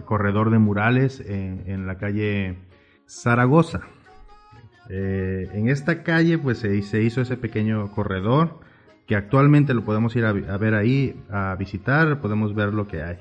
corredor 0.06 0.50
de 0.50 0.60
murales 0.60 1.18
en, 1.18 1.64
en 1.66 1.88
la 1.88 1.98
calle 1.98 2.56
Zaragoza. 3.04 3.80
en 4.88 5.68
esta 5.68 6.04
calle 6.04 6.38
pues 6.38 6.58
se, 6.58 6.80
se 6.82 7.02
hizo 7.02 7.20
ese 7.20 7.36
pequeño 7.36 7.90
corredor 7.90 8.69
que 9.10 9.16
actualmente 9.16 9.74
lo 9.74 9.84
podemos 9.84 10.14
ir 10.14 10.24
a, 10.24 10.32
ver 10.32 10.74
ahí, 10.76 11.20
a 11.30 11.56
visitar, 11.56 12.20
podemos 12.20 12.54
ver 12.54 12.72
lo 12.72 12.86
que 12.86 13.02
hay. 13.02 13.18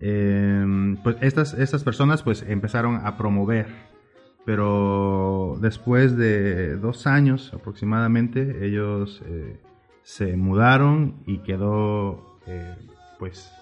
Em, 0.00 0.96
pues 0.96 1.18
estas, 1.20 1.52
estas 1.52 1.84
personas 1.84 2.22
pues 2.22 2.42
empezaron 2.48 3.02
a 3.04 3.18
promover, 3.18 3.66
pero 4.46 5.58
después 5.60 6.16
de 6.16 6.76
dos 6.76 7.06
años 7.06 7.52
aproximadamente 7.52 8.64
ellos 8.66 9.22
eh, 9.26 9.60
se 10.04 10.38
mudaron 10.38 11.16
y 11.26 11.40
quedó 11.40 12.38
eh, 12.46 12.74
pues 13.18 13.52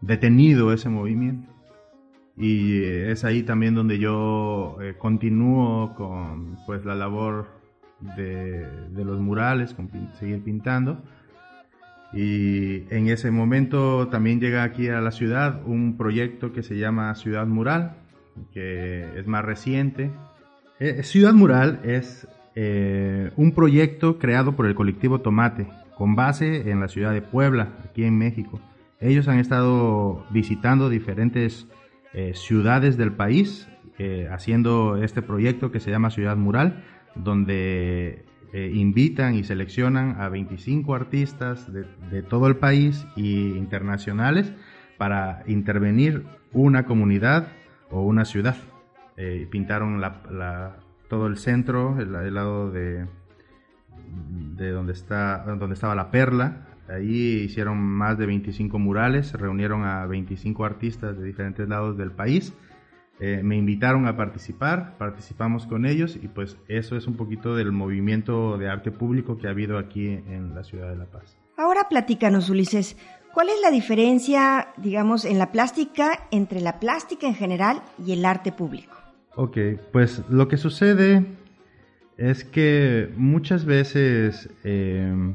detenido 0.00 0.72
ese 0.72 0.88
movimiento. 0.88 1.48
Y 2.36 2.82
es 2.82 3.24
ahí 3.24 3.44
también 3.44 3.76
donde 3.76 4.00
yo 4.00 4.78
eh, 4.82 4.96
continúo 4.98 5.94
con 5.94 6.58
pues 6.66 6.84
la 6.84 6.96
labor 6.96 7.55
de, 8.00 9.04
los 9.04 9.20
murales, 9.20 9.74
con 9.74 9.90
seguir 10.18 10.42
pintando. 10.42 11.02
Y 12.12 12.84
en 12.94 13.08
ese 13.08 13.30
momento 13.30 14.08
también 14.08 14.40
llega 14.40 14.62
aquí 14.62 14.88
a 14.88 15.00
la 15.00 15.10
ciudad 15.10 15.62
un 15.66 15.96
proyecto 15.96 16.52
que 16.52 16.62
se 16.62 16.76
llama 16.76 17.14
Ciudad 17.14 17.46
Mural, 17.46 17.96
que 18.52 19.18
es 19.18 19.26
más 19.26 19.44
reciente. 19.44 20.10
Eh, 20.78 21.02
ciudad 21.02 21.32
Mural 21.32 21.80
es 21.84 22.28
eh, 22.54 23.30
un 23.36 23.52
proyecto 23.52 24.18
creado 24.18 24.56
por 24.56 24.66
el 24.66 24.74
colectivo 24.74 25.20
Tomate, 25.20 25.66
con 25.96 26.14
base 26.14 26.70
en 26.70 26.80
la 26.80 26.88
ciudad 26.88 27.12
de 27.12 27.22
Puebla, 27.22 27.74
aquí 27.84 28.04
en 28.04 28.16
México. 28.16 28.60
Ellos 29.00 29.28
han 29.28 29.38
estado 29.38 30.24
visitando 30.30 30.88
diferentes 30.88 31.66
eh, 32.14 32.32
ciudades 32.34 32.96
del 32.96 33.12
país, 33.12 33.68
haciendo 34.30 35.02
este 35.02 35.22
proyecto 35.22 35.72
que 35.72 35.80
se 35.80 35.90
llama 35.90 36.10
Ciudad 36.10 36.36
Mural, 36.36 36.84
donde 37.22 38.24
eh, 38.52 38.70
invitan 38.74 39.34
y 39.34 39.44
seleccionan 39.44 40.20
a 40.20 40.28
25 40.28 40.94
artistas 40.94 41.70
de, 41.72 42.22
todo 42.22 42.46
el 42.46 42.56
país 42.56 43.06
y 43.16 43.50
internacionales 43.56 44.52
para 44.98 45.42
intervenir 45.46 46.24
una 46.52 46.86
comunidad 46.86 47.48
o 47.90 48.02
una 48.02 48.24
ciudad. 48.24 48.56
Eh, 49.16 49.46
pintaron 49.50 50.02
todo 51.08 51.26
el 51.26 51.38
centro, 51.38 51.98
el, 52.00 52.34
lado 52.34 52.70
de, 52.70 53.06
de 54.56 54.70
donde, 54.70 54.92
está, 54.92 55.44
donde 55.44 55.74
estaba 55.74 55.94
la 55.94 56.10
perla. 56.10 56.68
Ahí 56.88 57.42
hicieron 57.44 57.78
más 57.78 58.16
de 58.16 58.26
25 58.26 58.78
murales, 58.78 59.32
reunieron 59.32 59.84
a 59.84 60.06
25 60.06 60.64
artistas 60.64 61.18
de 61.18 61.24
diferentes 61.24 61.68
lados 61.68 61.98
del 61.98 62.12
país 62.12 62.54
eh, 63.18 63.40
me 63.42 63.56
invitaron 63.56 64.06
a 64.06 64.16
participar, 64.16 64.98
participamos 64.98 65.66
con 65.66 65.86
ellos 65.86 66.18
y 66.20 66.28
pues 66.28 66.58
eso 66.68 66.96
es 66.96 67.06
un 67.06 67.16
poquito 67.16 67.56
del 67.56 67.72
movimiento 67.72 68.58
de 68.58 68.68
arte 68.68 68.90
público 68.90 69.38
que 69.38 69.46
ha 69.46 69.50
habido 69.50 69.78
aquí 69.78 70.08
en 70.08 70.54
la 70.54 70.64
ciudad 70.64 70.90
de 70.90 70.96
La 70.96 71.06
Paz. 71.06 71.36
Ahora 71.56 71.88
platícanos, 71.88 72.50
Ulises, 72.50 72.98
¿cuál 73.32 73.48
es 73.48 73.60
la 73.62 73.70
diferencia, 73.70 74.68
digamos, 74.76 75.24
en 75.24 75.38
la 75.38 75.50
plástica 75.50 76.26
entre 76.30 76.60
la 76.60 76.78
plástica 76.78 77.26
en 77.26 77.34
general 77.34 77.80
y 78.04 78.12
el 78.12 78.24
arte 78.26 78.52
público? 78.52 78.94
Ok, 79.34 79.56
pues 79.92 80.22
lo 80.28 80.48
que 80.48 80.58
sucede 80.58 81.24
es 82.18 82.44
que 82.44 83.10
muchas 83.16 83.64
veces, 83.64 84.50
eh, 84.64 85.34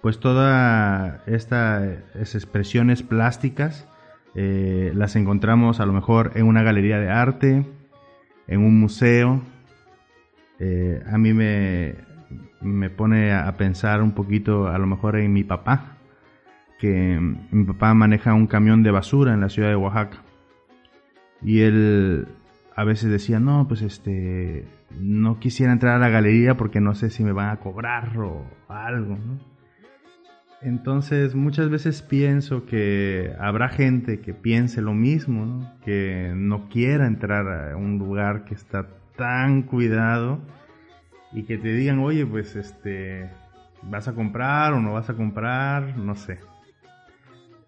pues 0.00 0.18
todas 0.18 1.20
estas 1.26 2.34
expresiones 2.34 3.02
plásticas, 3.02 3.86
eh, 4.34 4.92
las 4.94 5.16
encontramos 5.16 5.80
a 5.80 5.86
lo 5.86 5.92
mejor 5.92 6.32
en 6.34 6.46
una 6.46 6.62
galería 6.62 6.98
de 6.98 7.10
arte, 7.10 7.66
en 8.46 8.60
un 8.60 8.80
museo. 8.80 9.42
Eh, 10.58 11.02
a 11.10 11.18
mí 11.18 11.32
me, 11.32 11.94
me 12.60 12.90
pone 12.90 13.32
a 13.32 13.56
pensar 13.56 14.02
un 14.02 14.12
poquito 14.12 14.68
a 14.68 14.78
lo 14.78 14.86
mejor 14.86 15.16
en 15.16 15.32
mi 15.32 15.44
papá, 15.44 15.98
que 16.78 17.18
mi 17.50 17.64
papá 17.64 17.94
maneja 17.94 18.34
un 18.34 18.46
camión 18.46 18.82
de 18.82 18.90
basura 18.90 19.34
en 19.34 19.40
la 19.40 19.48
ciudad 19.48 19.68
de 19.68 19.76
Oaxaca. 19.76 20.22
y 21.42 21.60
él 21.60 22.26
a 22.74 22.84
veces 22.84 23.10
decía, 23.10 23.38
no, 23.38 23.66
pues 23.68 23.82
este, 23.82 24.66
no 24.98 25.38
quisiera 25.38 25.72
entrar 25.72 25.96
a 25.96 25.98
la 25.98 26.08
galería 26.08 26.56
porque 26.56 26.80
no 26.80 26.94
sé 26.94 27.10
si 27.10 27.22
me 27.22 27.32
van 27.32 27.50
a 27.50 27.58
cobrar 27.58 28.16
o 28.18 28.44
algo, 28.68 29.18
Entonces 30.62 31.34
muchas 31.34 31.70
veces 31.70 32.02
pienso 32.02 32.66
que 32.66 33.34
habrá 33.40 33.68
gente 33.68 34.20
que 34.20 34.32
piense 34.32 34.80
lo 34.80 34.94
mismo, 34.94 35.72
que 35.84 36.32
no 36.36 36.68
quiera 36.68 37.06
entrar 37.06 37.72
a 37.72 37.76
un 37.76 37.98
lugar 37.98 38.44
que 38.44 38.54
está 38.54 38.86
tan 39.16 39.62
cuidado 39.62 40.38
y 41.32 41.42
que 41.44 41.58
te 41.58 41.72
digan, 41.72 41.98
oye, 41.98 42.24
pues 42.24 42.54
este, 42.54 43.28
vas 43.82 44.06
a 44.06 44.14
comprar 44.14 44.72
o 44.72 44.80
no 44.80 44.92
vas 44.92 45.10
a 45.10 45.14
comprar, 45.14 45.96
no 45.96 46.14
sé. 46.14 46.38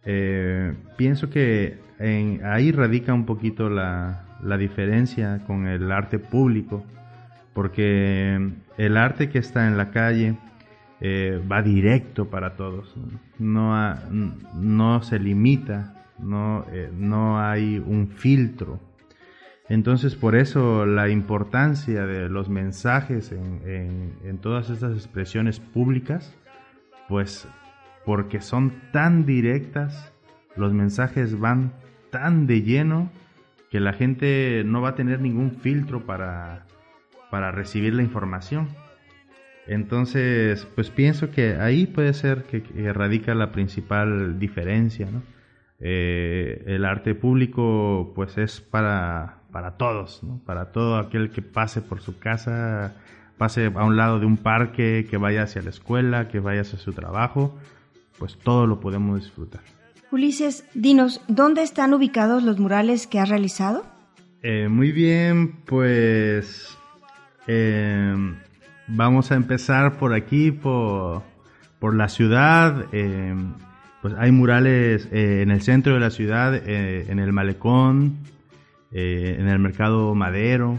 Eh, 0.05 0.75
pienso 0.97 1.31
que 1.31 1.79
ahí 2.45 2.73
radica 2.73 3.15
un 3.15 3.25
poquito 3.25 3.69
la, 3.71 4.21
diferencia 4.59 5.41
con 5.47 5.67
el 5.67 5.91
arte 5.91 6.19
público, 6.19 6.85
porque 7.55 8.53
el 8.77 8.97
arte 8.97 9.31
que 9.31 9.39
está 9.39 9.67
en 9.67 9.79
la 9.79 9.91
calle 9.91 10.37
eh, 11.07 11.39
va 11.53 11.61
directo 11.61 12.31
para 12.31 12.57
todos, 12.57 12.97
no, 13.39 13.95
no 14.55 15.03
se 15.03 15.19
limita, 15.19 16.07
no, 16.19 16.65
eh, 16.73 16.91
no 16.95 17.39
hay 17.39 17.77
un 17.77 18.09
filtro. 18.09 18.81
Entonces 19.69 20.15
por 20.15 20.35
eso 20.35 20.87
la 20.87 21.11
importancia 21.11 22.07
de 22.07 22.31
los 22.31 22.49
mensajes 22.49 23.33
en, 23.33 24.15
en 24.25 24.39
todas 24.39 24.71
estas 24.71 24.95
expresiones 24.95 25.61
públicas, 25.61 26.35
pues 27.07 27.47
porque 28.07 28.41
son 28.41 28.73
tan 28.91 29.27
directas, 29.27 30.11
los 30.57 30.73
mensajes 30.73 31.39
van 31.39 31.75
tan 32.09 32.47
de 32.47 32.63
lleno 32.63 33.11
que 33.71 33.79
la 33.79 33.93
gente 33.93 34.63
no 34.65 34.81
va 34.81 34.91
a 34.91 34.95
tener 34.95 35.21
ningún 35.21 35.51
filtro 35.51 36.07
para, 36.07 36.65
para 37.31 37.51
recibir 37.51 37.93
la 37.93 38.03
información. 38.03 38.69
Entonces, 39.67 40.67
pues 40.75 40.91
pienso 40.91 41.31
que 41.31 41.57
ahí 41.57 41.87
puede 41.87 42.13
ser 42.13 42.45
que, 42.45 42.93
radica 42.93 43.35
la 43.35 43.53
principal 43.53 44.39
diferencia, 44.39 45.09
¿no? 45.11 45.23
Eh, 45.81 46.63
el 46.67 46.85
arte 46.85 47.15
público 47.15 48.13
pues 48.15 48.39
es 48.39 48.61
para, 48.61 49.39
para 49.51 49.77
todos, 49.77 50.23
¿no? 50.23 50.41
para 50.45 50.73
todo 50.73 50.97
aquel 50.97 51.31
que 51.31 51.43
pase 51.43 51.83
por 51.83 52.01
su 52.01 52.19
casa, 52.19 52.95
pase 53.39 53.67
a 53.67 53.85
un 53.85 53.97
lado 53.97 54.19
de 54.19 54.27
un 54.27 54.37
parque, 54.37 55.07
que 55.11 55.17
vaya 55.17 55.43
hacia 55.43 55.63
la 55.63 55.71
escuela, 55.71 56.29
que 56.29 56.41
vaya 56.41 56.63
hacia 56.63 56.79
su 56.79 56.93
trabajo, 56.93 57.59
pues 58.19 58.39
todo 58.39 58.67
lo 58.67 58.81
podemos 58.81 59.21
disfrutar. 59.21 59.61
Ulises, 60.11 60.65
dinos, 60.75 61.21
¿dónde 61.29 61.63
están 61.63 61.93
ubicados 61.93 62.43
los 62.43 62.59
murales 62.59 63.07
que 63.07 63.19
has 63.19 63.29
realizado? 63.29 63.85
Eh, 64.43 64.69
muy 64.69 64.93
bien, 64.93 65.57
pues 65.67 66.77
em, 67.47 68.37
vamos 68.87 69.33
a 69.33 69.35
empezar 69.35 69.99
por 69.99 70.15
aquí, 70.15 70.51
por, 70.51 71.23
la 71.81 72.09
ciudad. 72.09 72.87
Em, 72.93 73.55
pues 74.01 74.15
hay 74.19 74.33
murales 74.33 75.09
eh, 75.13 75.43
en 75.43 75.51
el 75.51 75.61
centro 75.63 75.95
de 75.95 76.01
la 76.01 76.11
ciudad, 76.11 76.55
eh, 76.55 77.07
en 77.09 77.19
el 77.19 77.33
malecón, 77.33 78.19
en 78.91 79.49
el 79.49 79.59
mercado 79.59 80.15
Madero, 80.15 80.79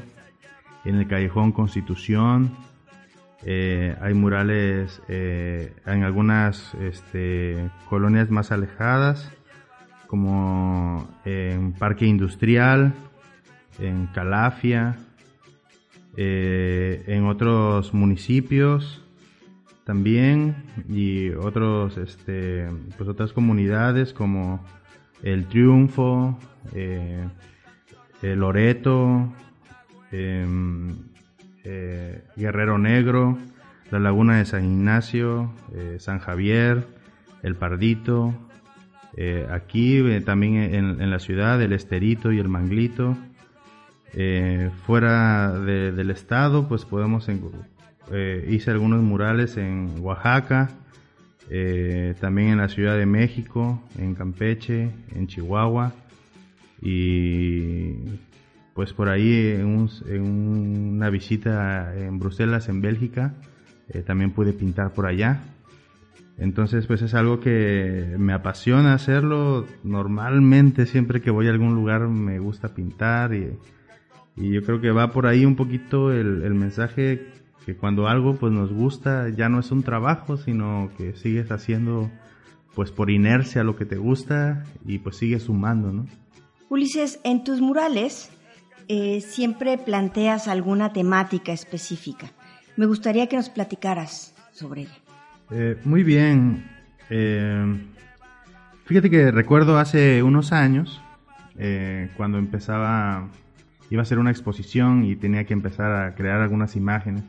en 0.85 0.95
el 0.95 1.07
callejón 1.07 1.51
Constitución, 1.51 2.51
eh, 3.47 3.95
hay 4.01 4.15
murales 4.15 5.03
eh, 5.07 5.71
en 5.85 6.03
algunas 6.03 6.74
este, 6.81 7.69
colonias 7.88 8.31
más 8.31 8.51
alejadas, 8.51 9.31
como 10.07 11.07
en 11.25 11.74
Parque 11.74 12.07
Industrial, 12.07 12.93
en 13.77 14.07
Calafia, 14.07 14.97
eh, 16.17 17.03
en 17.07 17.25
otros 17.25 17.93
municipios 17.93 19.01
también 19.84 20.55
y 20.89 21.29
otros, 21.29 21.98
este, 21.98 22.68
pues 22.98 23.07
otras 23.07 23.33
comunidades 23.33 24.13
como 24.13 24.66
El 25.22 25.46
Triunfo, 25.46 26.40
Loreto, 28.22 29.31
em, 30.11 30.96
eh, 31.68 32.22
Guerrero 32.35 32.77
Negro, 32.77 33.40
la 33.90 33.98
Laguna 33.98 34.37
de 34.37 34.46
San 34.46 34.66
Ignacio, 34.66 35.51
eh, 35.74 35.98
San 36.00 36.20
Javier, 36.20 36.85
El 37.42 37.55
Pardito, 37.55 38.35
eh, 39.18 39.48
aquí 39.50 40.03
también 40.25 40.75
en, 40.75 41.09
la 41.09 41.18
ciudad, 41.18 41.59
el 41.61 41.74
Esterito 41.74 42.31
y 42.31 42.37
el 42.37 42.50
Manglito. 42.50 43.18
Fuera 44.86 45.60
del 45.60 46.10
estado, 46.10 46.68
pues 46.68 46.86
podemos, 46.86 47.28
hice 48.48 48.72
algunos 48.72 49.01
murales 49.01 49.58
en 49.58 49.96
Oaxaca, 50.00 50.70
también 52.20 52.50
en 52.50 52.58
la 52.58 52.70
Ciudad 52.70 52.98
de 52.98 53.06
México, 53.06 53.82
en 53.98 54.16
Campeche, 54.16 54.90
en 55.16 55.28
Chihuahua 55.28 55.94
y 56.82 57.94
pues 58.75 58.92
por 58.92 59.08
ahí 59.08 59.56
en, 59.58 59.88
una 60.20 61.10
visita 61.10 61.96
en 61.96 62.20
Bruselas, 62.20 62.68
en 62.68 62.82
Bélgica, 62.82 63.34
eh, 63.90 64.01
también 64.01 64.32
pude 64.32 64.51
pintar 64.51 64.92
por 64.92 65.06
allá. 65.06 65.40
Entonces, 66.38 66.86
pues 66.86 67.01
es 67.01 67.14
algo 67.14 67.40
que 67.40 68.16
me 68.20 68.34
apasiona 68.34 68.94
hacerlo. 68.94 69.66
Normalmente, 69.86 70.86
siempre 70.86 71.22
que 71.22 71.32
voy 71.32 71.48
a 71.48 71.51
algún 71.51 71.74
lugar, 71.74 72.01
me 72.10 72.40
gusta 72.40 72.75
pintar 72.75 73.34
y, 73.34 73.54
yo 74.35 74.63
creo 74.63 74.81
que 74.81 74.91
va 74.91 75.11
por 75.11 75.27
ahí 75.27 75.45
un 75.45 75.55
poquito 75.55 76.11
el, 76.11 76.43
el, 76.43 76.53
mensaje 76.53 77.27
que 77.65 77.75
cuando 77.75 78.07
algo 78.07 78.35
pues 78.35 78.51
nos 78.51 78.71
gusta 78.71 79.29
ya 79.29 79.50
no 79.50 79.59
es 79.59 79.71
un 79.71 79.83
trabajo, 79.83 80.37
sino 80.37 80.91
que 80.98 81.13
sigues 81.13 81.51
haciendo 81.51 82.11
pues 82.75 82.91
por 82.91 83.09
inercia 83.09 83.63
lo 83.63 83.75
que 83.75 83.85
te 83.85 83.95
gusta 83.95 84.63
y 84.85 85.00
pues 85.00 85.15
sigues 85.15 85.43
sumando, 85.43 85.91
¿no? 85.91 86.05
Ulises, 86.69 87.19
en 87.24 87.43
tus 87.43 87.61
murales 87.61 88.29
eh, 88.87 89.21
siempre 89.21 89.77
planteas 89.77 90.48
alguna 90.48 90.93
temática 90.93 91.51
específica. 91.51 92.31
Me 92.75 92.85
gustaría 92.85 93.27
que 93.27 93.37
nos 93.37 93.50
platicaras 93.50 94.35
sobre 94.51 94.81
ella. 94.81 94.98
Eh, 95.51 95.77
muy 95.85 96.03
bien. 96.03 96.69
Eh, 97.09 97.77
fíjate 98.83 99.09
que 99.09 99.31
recuerdo 99.31 99.79
hace 99.79 100.21
unos 100.21 100.51
años, 100.51 101.01
cuando 102.17 102.37
empezaba, 102.37 103.29
iba 103.89 104.01
a 104.01 104.03
hacer 104.03 104.19
una 104.19 104.31
exposición 104.31 105.05
y 105.05 105.15
tenía 105.15 105.45
que 105.45 105.53
empezar 105.53 105.91
a 105.91 106.15
crear 106.15 106.41
algunas 106.41 106.75
imágenes. 106.75 107.24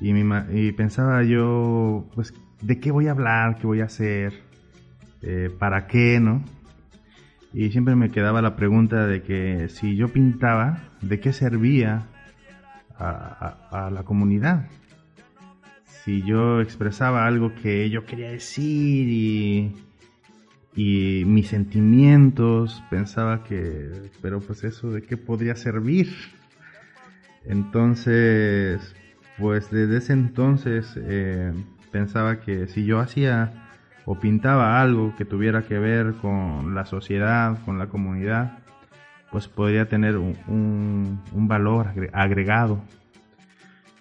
Y, 0.00 0.72
pensaba 0.72 1.22
yo, 1.22 2.06
pues, 2.14 2.34
¿de 2.60 2.80
qué 2.80 2.90
voy 2.90 3.06
a 3.06 3.12
hablar? 3.12 3.58
¿Qué 3.58 3.66
voy 3.66 3.80
a 3.80 3.84
hacer? 3.84 4.32
¿Para 5.58 5.86
qué? 5.86 6.18
¿No? 6.18 6.42
y 7.54 7.70
siempre 7.70 7.94
me 7.96 8.10
quedaba 8.10 8.40
la 8.40 8.56
pregunta 8.56 9.06
de 9.06 9.22
que 9.22 9.68
si 9.68 9.96
yo 9.96 10.08
pintaba, 10.08 10.78
¿de 11.02 11.20
qué 11.20 11.32
servía 11.32 12.06
a, 12.98 13.90
la 13.92 14.02
comunidad? 14.04 14.68
Si 15.84 16.22
yo 16.22 16.60
expresaba 16.60 17.26
algo 17.26 17.54
que 17.54 17.90
yo 17.90 18.04
quería 18.06 18.30
decir 18.30 19.08
y, 19.08 19.76
y 20.74 21.24
mis 21.26 21.48
sentimientos, 21.48 22.82
pensaba 22.90 23.44
que, 23.44 24.10
pero 24.22 24.40
pues 24.40 24.64
eso, 24.64 24.90
¿de 24.90 25.02
qué 25.02 25.16
podría 25.16 25.54
servir? 25.54 26.08
Entonces, 27.44 28.94
pues 29.38 29.70
desde 29.70 29.98
ese 29.98 30.12
entonces 30.14 30.94
eh, 30.96 31.52
pensaba 31.90 32.40
que 32.40 32.68
si 32.68 32.84
yo 32.84 33.00
hacía 33.00 33.52
o 34.04 34.18
pintaba 34.18 34.80
algo 34.80 35.14
que 35.16 35.24
tuviera 35.24 35.62
que 35.62 35.78
ver 35.78 36.14
con 36.14 36.74
la 36.74 36.86
sociedad, 36.86 37.58
con 37.64 37.78
la 37.78 37.88
comunidad, 37.88 38.58
pues 39.30 39.48
podría 39.48 39.88
tener 39.88 40.16
un, 40.16 41.20
valor 41.32 41.88
agregado. 42.12 42.82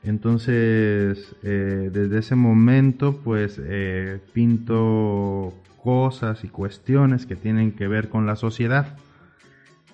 Entonces, 0.04 1.36
eh, 1.44 1.90
desde 1.94 2.20
ese 2.20 2.36
momento, 2.36 3.22
pues 3.24 3.62
eh, 3.64 4.20
pinto 4.34 5.54
cosas 5.82 6.44
y 6.44 6.48
cuestiones 6.50 7.26
que 7.26 7.36
tienen 7.36 7.74
que 7.74 7.88
ver 7.88 8.10
con 8.10 8.26
la 8.26 8.36
sociedad. 8.36 8.98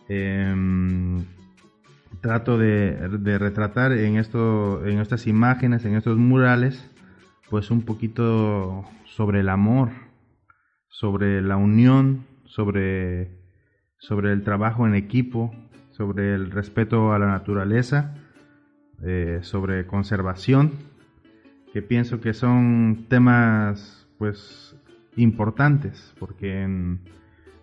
Em, 0.10 1.26
trato 2.21 2.58
de, 2.58 3.38
retratar 3.38 3.91
en, 3.91 4.17
esto, 4.17 4.86
en 4.86 5.00
estas 5.00 5.28
imágenes, 5.28 5.86
en 5.86 5.95
estos 5.95 6.17
murales, 6.17 6.89
pues 7.50 7.71
un 7.71 7.84
poquito 7.84 8.86
sobre 9.06 9.41
el 9.41 9.50
amor, 9.50 9.89
sobre 10.89 11.41
la 11.41 11.58
unión, 11.58 12.26
sobre, 12.45 13.32
sobre 13.97 14.32
el 14.34 14.43
trabajo 14.43 14.88
en 14.88 14.95
equipo, 14.95 15.54
sobre 15.91 16.34
el 16.34 16.52
respeto 16.52 17.13
a 17.13 17.19
la 17.19 17.28
naturaleza, 17.28 18.15
eh, 19.04 19.39
sobre 19.41 19.86
conservación, 19.86 20.71
que 21.73 21.82
pienso 21.82 22.19
que 22.19 22.34
son 22.34 23.06
temas 23.10 24.08
pues 24.17 24.76
importantes, 25.17 26.13
porque 26.19 26.97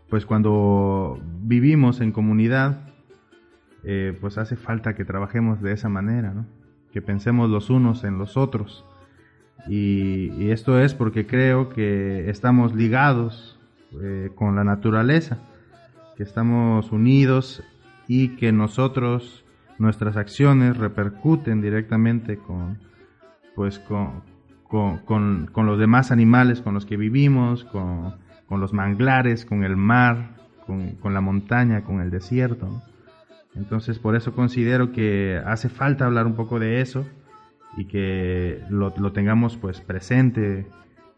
pues 0.08 0.26
cuando 0.26 1.18
vivimos 1.40 2.00
en 2.00 2.12
comunidad, 2.12 2.88
eh, 3.84 4.16
pues 4.20 4.38
hace 4.38 4.56
falta 4.56 4.94
que 4.94 5.04
trabajemos 5.04 5.60
de 5.60 5.72
esa 5.72 5.88
manera, 5.88 6.46
que 6.92 7.02
pensemos 7.02 7.50
los 7.50 7.70
unos 7.70 8.04
en 8.04 8.18
los 8.18 8.36
otros. 8.36 8.84
Y, 9.66 10.50
esto 10.50 10.78
es 10.78 10.94
porque 10.94 11.26
creo 11.26 11.70
que 11.70 12.28
estamos 12.28 12.74
ligados 12.74 13.58
eh, 14.02 14.30
con 14.34 14.56
la 14.56 14.64
naturaleza, 14.64 15.38
que 16.16 16.22
estamos 16.22 16.92
unidos 16.92 17.62
y 18.06 18.36
que 18.36 18.52
nosotros, 18.52 19.44
nuestras 19.78 20.16
acciones 20.16 20.76
repercuten 20.76 21.60
directamente 21.60 22.36
con, 22.36 22.78
pues 23.54 23.78
con, 24.74 24.98
con, 24.98 25.48
con, 25.52 25.66
los 25.66 25.78
demás 25.78 26.10
animales 26.10 26.60
con 26.60 26.74
los 26.74 26.84
que 26.84 26.96
vivimos, 26.96 27.62
con, 27.62 28.16
con 28.48 28.60
los 28.60 28.72
manglares, 28.72 29.44
con 29.44 29.62
el 29.62 29.76
mar, 29.76 30.34
con, 30.66 31.14
la 31.14 31.20
montaña, 31.20 31.84
con 31.84 32.00
el 32.00 32.10
desierto. 32.10 32.82
Entonces 33.54 34.00
por 34.00 34.16
eso 34.16 34.34
considero 34.34 34.90
que 34.90 35.40
hace 35.46 35.68
falta 35.68 36.06
hablar 36.06 36.26
un 36.26 36.34
poco 36.34 36.58
de 36.58 36.80
eso 36.80 37.06
y 37.76 37.84
que 37.84 38.64
lo, 38.68 38.90
tengamos 39.12 39.56
pues 39.56 39.80
presente 39.80 40.66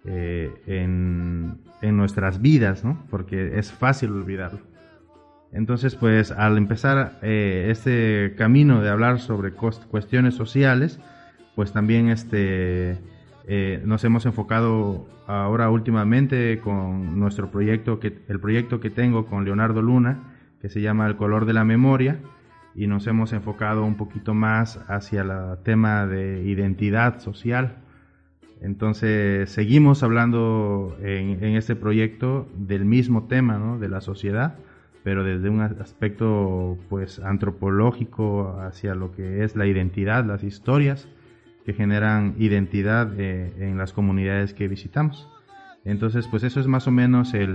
eh, 0.04 0.52
en, 0.66 1.56
en, 1.80 1.96
nuestras 1.96 2.42
vidas, 2.42 2.84
¿no? 2.84 3.06
Porque 3.08 3.58
es 3.58 3.72
fácil 3.72 4.10
olvidarlo. 4.10 4.60
Entonces 5.50 5.94
pues 5.94 6.30
al 6.30 6.58
empezar 6.58 7.18
eh, 7.22 7.68
este 7.70 8.34
camino 8.36 8.82
de 8.82 8.90
hablar 8.90 9.18
sobre 9.18 9.52
cuestiones 9.52 10.34
sociales, 10.34 11.00
pues 11.54 11.72
también 11.72 12.10
este 12.10 13.15
eh, 13.48 13.80
nos 13.84 14.02
hemos 14.02 14.26
enfocado 14.26 15.06
ahora 15.28 15.70
últimamente 15.70 16.58
con 16.58 17.18
nuestro 17.18 17.50
proyecto, 17.50 18.00
que, 18.00 18.18
el 18.28 18.40
proyecto 18.40 18.80
que 18.80 18.90
tengo 18.90 19.26
con 19.26 19.44
Leonardo 19.44 19.82
Luna, 19.82 20.34
que 20.60 20.68
se 20.68 20.80
llama 20.80 21.06
El 21.06 21.16
color 21.16 21.44
de 21.44 21.52
la 21.52 21.64
memoria, 21.64 22.18
y 22.74 22.88
nos 22.88 23.06
hemos 23.06 23.32
enfocado 23.32 23.84
un 23.84 23.96
poquito 23.96 24.34
más 24.34 24.78
hacia 24.88 25.22
el 25.22 25.62
tema 25.62 26.06
de 26.06 26.42
identidad 26.42 27.20
social. 27.20 27.76
Entonces 28.60 29.48
seguimos 29.50 30.02
hablando 30.02 30.96
en, 31.00 31.56
este 31.56 31.76
proyecto 31.76 32.48
del 32.56 32.84
mismo 32.84 33.28
tema, 33.28 33.78
de 33.78 33.88
la 33.88 34.00
sociedad, 34.00 34.56
pero 35.04 35.22
desde 35.22 35.48
un 35.50 35.60
aspecto 35.60 36.76
pues 36.88 37.20
antropológico 37.20 38.58
hacia 38.60 38.96
lo 38.96 39.12
que 39.12 39.44
es 39.44 39.54
la 39.54 39.66
identidad, 39.66 40.24
las 40.24 40.42
historias 40.42 41.08
que 41.66 41.74
generan 41.74 42.36
identidad 42.38 43.12
eh, 43.18 43.52
en 43.58 43.76
las 43.76 43.92
comunidades 43.92 44.54
que 44.54 44.68
visitamos. 44.68 45.28
Entonces, 45.84 46.28
pues 46.28 46.44
eso 46.44 46.60
es 46.60 46.68
más 46.68 46.86
o 46.86 46.92
menos 46.92 47.34
eh, 47.34 47.46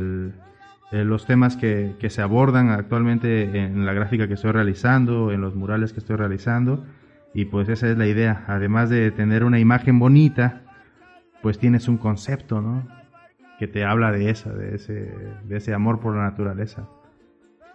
los 0.92 1.26
temas 1.26 1.56
que, 1.56 1.96
que, 1.98 2.10
se 2.10 2.22
abordan 2.22 2.70
actualmente 2.70 3.44
en 3.58 3.86
la 3.86 3.94
gráfica 3.94 4.28
que 4.28 4.34
estoy 4.34 4.52
realizando, 4.52 5.32
en 5.32 5.40
los 5.40 5.56
murales 5.56 5.94
que 5.94 6.00
estoy 6.00 6.18
realizando. 6.18 6.86
Y 7.34 7.46
pues 7.46 7.70
esa 7.70 7.90
es 7.90 7.98
la 7.98 8.06
idea. 8.06 8.44
Además 8.48 8.90
de 8.90 9.12
tener 9.12 9.46
una 9.46 9.60
imagen 9.60 9.98
bonita, 9.98 10.64
pues 11.42 11.58
tienes 11.58 11.88
un 11.88 11.98
concepto, 11.98 12.62
¿no? 12.62 12.86
Que 13.60 13.68
te 13.68 13.86
habla 13.86 14.12
de 14.12 14.30
esa, 14.30 14.52
de 14.52 14.76
ese, 14.76 15.14
de 15.46 15.58
ese 15.58 15.74
amor 15.74 16.02
por 16.02 16.18
la 16.18 16.24
naturaleza. 16.24 16.86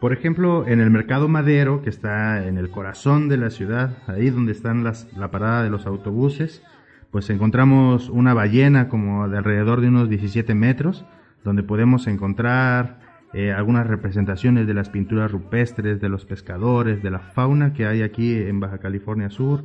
Por 0.01 0.13
ejemplo, 0.13 0.67
en 0.67 0.81
el 0.81 0.91
mercado 0.91 1.27
madero, 1.27 1.83
que 1.83 1.89
está 1.89 2.47
en 2.47 2.59
el 2.59 2.71
corazón 2.71 3.29
de 3.29 3.39
la 3.39 3.51
ciudad, 3.51 3.97
ahí 4.07 4.29
donde 4.29 4.53
están 4.53 4.85
las, 4.85 5.09
la 5.17 5.31
parada 5.31 5.63
de 5.63 5.71
los 5.71 5.87
autobuses, 5.87 6.63
pues 7.11 7.31
encontramos 7.31 8.11
una 8.11 8.35
ballena 8.35 8.89
como 8.89 9.27
de 9.29 9.39
alrededor 9.39 9.81
de 9.81 9.89
unos 9.89 10.11
17 10.11 10.55
metros, 10.55 11.07
donde 11.45 11.63
podemos 11.63 12.07
encontrar 12.09 12.99
eh, 13.33 13.53
algunas 13.53 13.87
representaciones 13.87 14.67
de 14.67 14.75
las 14.75 14.91
pinturas 14.91 15.31
rupestres, 15.31 16.01
de 16.01 16.09
los 16.11 16.27
pescadores, 16.27 17.03
de 17.03 17.11
la 17.11 17.21
fauna 17.21 17.73
que 17.73 17.87
hay 17.87 18.03
aquí 18.03 18.35
en 18.35 18.61
Baja 18.61 18.79
California 18.79 19.31
Sur, 19.31 19.65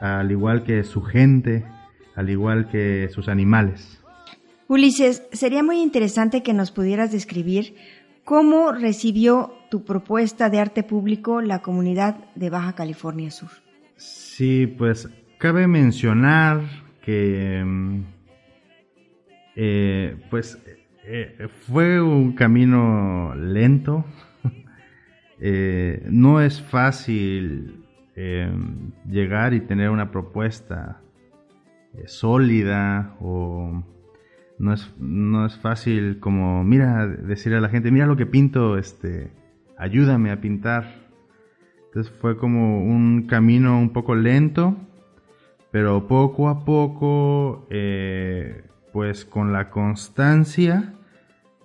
al 0.00 0.30
igual 0.30 0.64
que 0.64 0.82
su 0.82 1.02
gente, 1.02 1.64
al 2.16 2.30
igual 2.30 2.68
que 2.68 3.08
sus 3.12 3.28
animales. 3.28 4.02
Ulises, 4.66 5.22
sería 5.32 5.62
muy 5.62 5.80
interesante 5.80 6.42
que 6.42 6.52
nos 6.52 6.72
pudieras 6.72 7.12
describir 7.12 7.74
cómo 8.24 8.72
recibió 8.72 9.57
tu 9.70 9.84
propuesta 9.84 10.50
de 10.50 10.60
arte 10.60 10.82
público 10.82 11.40
la 11.40 11.60
comunidad 11.60 12.16
de 12.34 12.50
Baja 12.50 12.74
California 12.74 13.30
Sur. 13.30 13.50
Sí, 13.96 14.66
pues 14.66 15.08
cabe 15.38 15.66
mencionar 15.66 16.62
que 17.02 17.62
mm, 17.64 18.02
eh, 19.56 20.16
pues 20.30 20.56
eh, 21.04 21.48
fue 21.66 22.00
un 22.00 22.32
camino 22.34 23.34
lento. 23.34 24.04
Eh, 25.40 26.04
no 26.10 26.40
es 26.40 26.60
fácil 26.60 27.84
llegar 29.08 29.54
y 29.54 29.60
tener 29.60 29.88
una 29.90 30.10
propuesta 30.10 31.00
sólida 32.06 33.14
o 33.20 33.84
no 34.58 34.72
es, 34.72 34.92
no 34.98 35.46
es 35.46 35.56
fácil 35.58 36.18
como, 36.18 36.64
mira, 36.64 37.06
decirle 37.06 37.58
a 37.58 37.60
la 37.60 37.68
gente, 37.68 37.92
mira 37.92 38.06
lo 38.06 38.16
que 38.16 38.26
pinto, 38.26 38.76
este, 38.78 39.30
ayúdame 39.78 40.30
a 40.30 40.40
pintar. 40.40 41.08
Entonces 41.86 42.12
fue 42.20 42.36
como 42.36 42.84
un 42.84 43.26
camino 43.26 43.78
un 43.78 43.90
poco 43.90 44.14
lento, 44.14 44.76
pero 45.70 46.06
poco 46.06 46.48
a 46.48 46.64
poco, 46.64 47.66
eh, 47.70 48.64
pues 48.92 49.24
con 49.24 49.52
la 49.52 49.70
constancia, 49.70 50.94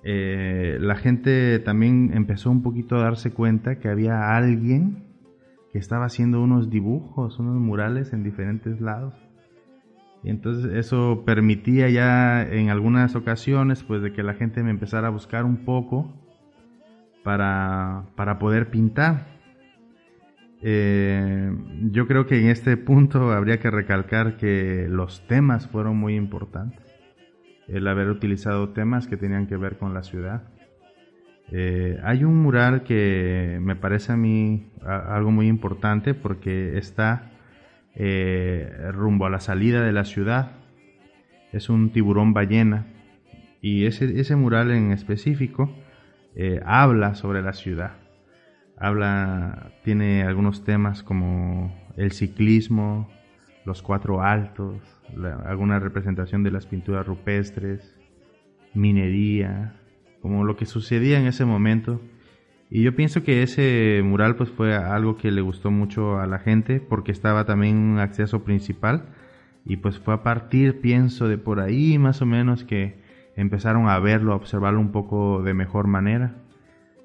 eh, 0.04 0.78
la 0.80 0.96
gente 0.96 1.60
también 1.60 2.12
empezó 2.14 2.52
un 2.52 2.62
poquito 2.62 2.96
a 2.96 3.04
darse 3.04 3.32
cuenta 3.32 3.80
que 3.80 3.90
había 3.90 4.36
alguien 4.36 5.04
que 5.72 5.80
estaba 5.80 6.06
haciendo 6.06 6.42
unos 6.42 6.70
dibujos, 6.70 7.40
unos 7.40 7.56
murales 7.56 8.14
en 8.14 8.24
diferentes 8.24 8.80
lados. 8.80 9.16
Y 10.24 10.30
entonces 10.30 10.72
eso 10.74 11.24
permitía 11.26 11.90
ya 11.90 12.44
en 12.44 12.70
algunas 12.70 13.16
ocasiones 13.16 13.84
pues 13.84 14.02
de 14.02 14.14
que 14.14 14.24
la 14.24 14.36
gente 14.36 14.64
me 14.64 14.70
empezara 14.70 15.08
a 15.08 15.12
buscar 15.12 15.44
un 15.44 15.66
poco 15.66 16.23
para, 17.24 18.04
para 18.16 18.38
poder 18.40 18.70
pintar. 18.70 19.34
Eh, 20.62 21.52
yo 21.92 22.08
creo 22.08 22.26
que 22.26 22.40
en 22.40 22.48
este 22.48 22.78
punto 22.78 23.32
habría 23.32 23.60
que 23.60 23.70
recalcar 23.70 24.38
que 24.38 24.88
los 24.90 25.28
temas 25.28 25.68
fueron 25.68 25.98
muy 25.98 26.16
importantes. 26.16 26.82
El 27.68 27.88
haber 27.88 28.10
utilizado 28.10 28.70
temas 28.70 29.08
que 29.08 29.18
tenían 29.18 29.48
que 29.48 29.58
ver 29.58 29.78
con 29.78 29.94
la 29.94 30.04
ciudad. 30.04 30.44
Eh, 31.52 32.00
hay 32.04 32.24
un 32.24 32.42
mural 32.42 32.84
que 32.84 33.60
me 33.62 33.76
parece 33.76 34.14
a 34.14 34.18
mí 34.18 34.72
algo 34.86 35.32
muy 35.32 35.48
importante 35.48 36.14
porque 36.14 36.78
está 36.78 37.32
eh, 37.96 38.90
rumbo 38.92 39.26
a 39.26 39.30
la 39.30 39.40
salida 39.40 39.82
de 39.82 39.92
la 39.92 40.06
ciudad. 40.06 40.54
Es 41.52 41.70
un 41.70 41.92
tiburón 41.92 42.34
ballena 42.34 42.88
y 43.62 43.86
ese, 43.86 44.20
ese 44.20 44.36
mural 44.36 44.72
en 44.72 44.92
específico 44.92 45.70
eh, 46.36 46.62
habla 46.66 47.16
sobre 47.16 47.42
la 47.42 47.54
ciudad. 47.54 47.98
Habla, 48.78 49.72
tiene 49.84 50.24
algunos 50.24 50.64
temas 50.64 51.04
como 51.04 51.76
el 51.96 52.12
ciclismo, 52.12 53.10
los 53.66 53.82
cuatro 53.82 54.22
altos, 54.22 54.82
alguna 55.46 55.80
representación 55.80 56.44
de 56.44 56.52
las 56.52 56.66
pinturas 56.66 57.06
rupestres, 57.06 58.00
minería, 58.74 59.76
como 60.22 60.44
lo 60.44 60.56
que 60.56 60.66
sucedía 60.66 61.20
en 61.20 61.28
ese 61.28 61.46
momento. 61.46 62.02
Y 62.70 62.82
yo 62.82 62.96
pienso 62.96 63.24
que 63.24 63.44
ese 63.44 64.02
mural 64.04 64.36
pues 64.36 64.50
fue 64.50 64.76
algo 64.76 65.18
que 65.18 65.32
le 65.32 65.42
gustó 65.42 65.70
mucho 65.70 66.20
a 66.20 66.26
la 66.26 66.40
gente 66.40 66.80
porque 66.80 67.12
estaba 67.12 67.46
también 67.46 67.78
un 67.78 68.00
acceso 68.00 68.44
principal 68.44 69.06
y 69.66 69.78
pues 69.78 70.00
fue 70.00 70.14
a 70.14 70.24
partir, 70.24 70.82
pienso, 70.82 71.28
de 71.28 71.38
por 71.38 71.60
ahí 71.60 71.98
más 72.00 72.22
o 72.22 72.26
menos 72.26 72.64
que 72.64 73.03
empezaron 73.36 73.88
a 73.90 74.00
verlo, 74.00 74.34
a 74.34 74.36
observarlo 74.36 74.80
un 74.80 74.92
poco 74.92 75.42
de 75.44 75.54
mejor 75.54 75.88
manera. 75.88 76.36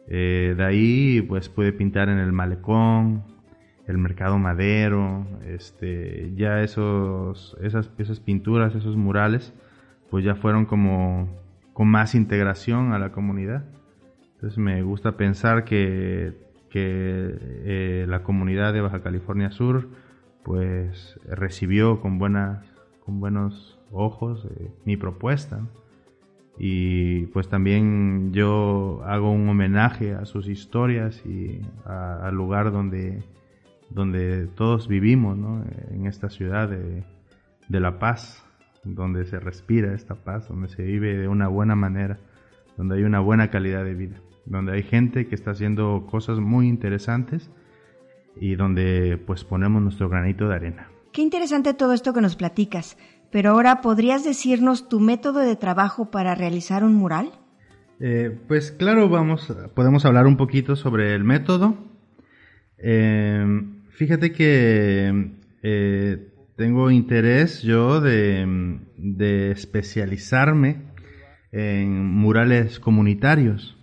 Eh, 0.08 0.54
de 0.56 0.64
ahí 0.64 1.22
pues 1.22 1.48
pude 1.48 1.72
pintar 1.72 2.08
en 2.08 2.18
el 2.18 2.32
malecón, 2.32 3.24
el 3.86 3.98
mercado 3.98 4.38
madero, 4.38 5.26
este, 5.46 6.32
ya 6.34 6.62
esos, 6.62 7.56
esas, 7.62 7.90
esas 7.98 8.20
pinturas, 8.20 8.74
esos 8.74 8.96
murales, 8.96 9.52
pues 10.10 10.24
ya 10.24 10.34
fueron 10.34 10.66
como 10.66 11.28
con 11.72 11.88
más 11.88 12.14
integración 12.14 12.92
a 12.92 12.98
la 12.98 13.12
comunidad. 13.12 13.64
Entonces 14.34 14.58
me 14.58 14.82
gusta 14.82 15.16
pensar 15.16 15.64
que, 15.64 16.34
que 16.70 17.34
eh, 17.40 18.06
la 18.08 18.22
comunidad 18.22 18.72
de 18.72 18.80
Baja 18.80 19.02
California 19.02 19.50
Sur 19.50 19.88
pues 20.42 21.18
recibió 21.26 22.00
con 22.00 22.18
buenas 22.18 22.64
con 23.04 23.20
buenos 23.20 23.78
ojos 23.90 24.46
eh, 24.50 24.70
mi 24.84 24.96
propuesta 24.96 25.60
y 26.58 27.26
pues 27.26 27.48
también 27.48 28.32
yo 28.32 29.02
hago 29.04 29.30
un 29.30 29.48
homenaje 29.48 30.14
a 30.14 30.24
sus 30.24 30.48
historias 30.48 31.24
y 31.24 31.60
al 31.84 32.34
lugar 32.34 32.72
donde, 32.72 33.22
donde 33.90 34.48
todos 34.48 34.88
vivimos, 34.88 35.38
¿no? 35.38 35.64
en 35.90 36.06
esta 36.06 36.28
ciudad 36.28 36.68
de, 36.68 37.04
de, 37.68 37.80
La 37.80 38.00
Paz, 38.00 38.44
donde 38.82 39.24
se 39.26 39.38
respira 39.38 39.94
esta 39.94 40.16
paz, 40.16 40.48
donde 40.48 40.68
se 40.68 40.82
vive 40.82 41.16
de 41.16 41.28
una 41.28 41.46
buena 41.46 41.76
manera, 41.76 42.18
donde 42.76 42.96
hay 42.96 43.04
una 43.04 43.20
buena 43.20 43.50
calidad 43.50 43.84
de 43.84 43.94
vida, 43.94 44.16
donde 44.44 44.72
hay 44.72 44.82
gente 44.82 45.28
que 45.28 45.36
está 45.36 45.52
haciendo 45.52 46.06
cosas 46.10 46.40
muy 46.40 46.66
interesantes 46.66 47.50
y 48.40 48.56
donde 48.56 49.16
pues 49.26 49.44
ponemos 49.44 49.80
nuestro 49.80 50.08
granito 50.08 50.48
de 50.48 50.54
arena. 50.56 50.88
Qué 51.12 51.22
interesante 51.22 51.74
todo 51.74 51.92
esto 51.92 52.12
que 52.12 52.20
nos 52.20 52.36
platicas, 52.36 52.96
pero 53.30 53.50
ahora 53.50 53.80
¿podrías 53.80 54.24
decirnos 54.24 54.88
tu 54.88 55.00
método 55.00 55.40
de 55.40 55.56
trabajo 55.56 56.10
para 56.10 56.34
realizar 56.34 56.84
un 56.84 56.94
mural? 56.94 57.30
Eh, 58.00 58.38
pues 58.46 58.70
claro, 58.70 59.08
vamos, 59.08 59.52
podemos 59.74 60.04
hablar 60.04 60.26
un 60.26 60.36
poquito 60.36 60.76
sobre 60.76 61.14
el 61.14 61.24
método. 61.24 61.76
Eh, 62.78 63.44
fíjate 63.90 64.32
que 64.32 65.32
eh, 65.62 66.32
tengo 66.56 66.90
interés 66.90 67.62
yo 67.62 68.00
de, 68.00 68.78
especializarme 69.50 70.92
en 71.50 72.04
murales 72.04 72.78
comunitarios. 72.78 73.76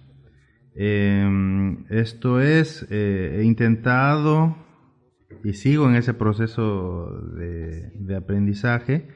esto 0.75 2.41
es, 2.41 2.88
he 2.89 3.41
intentado 3.43 4.55
y 5.43 5.53
sigo 5.53 5.89
en 5.89 5.95
ese 5.95 6.13
proceso 6.13 7.10
de 7.36 8.15
aprendizaje 8.15 9.08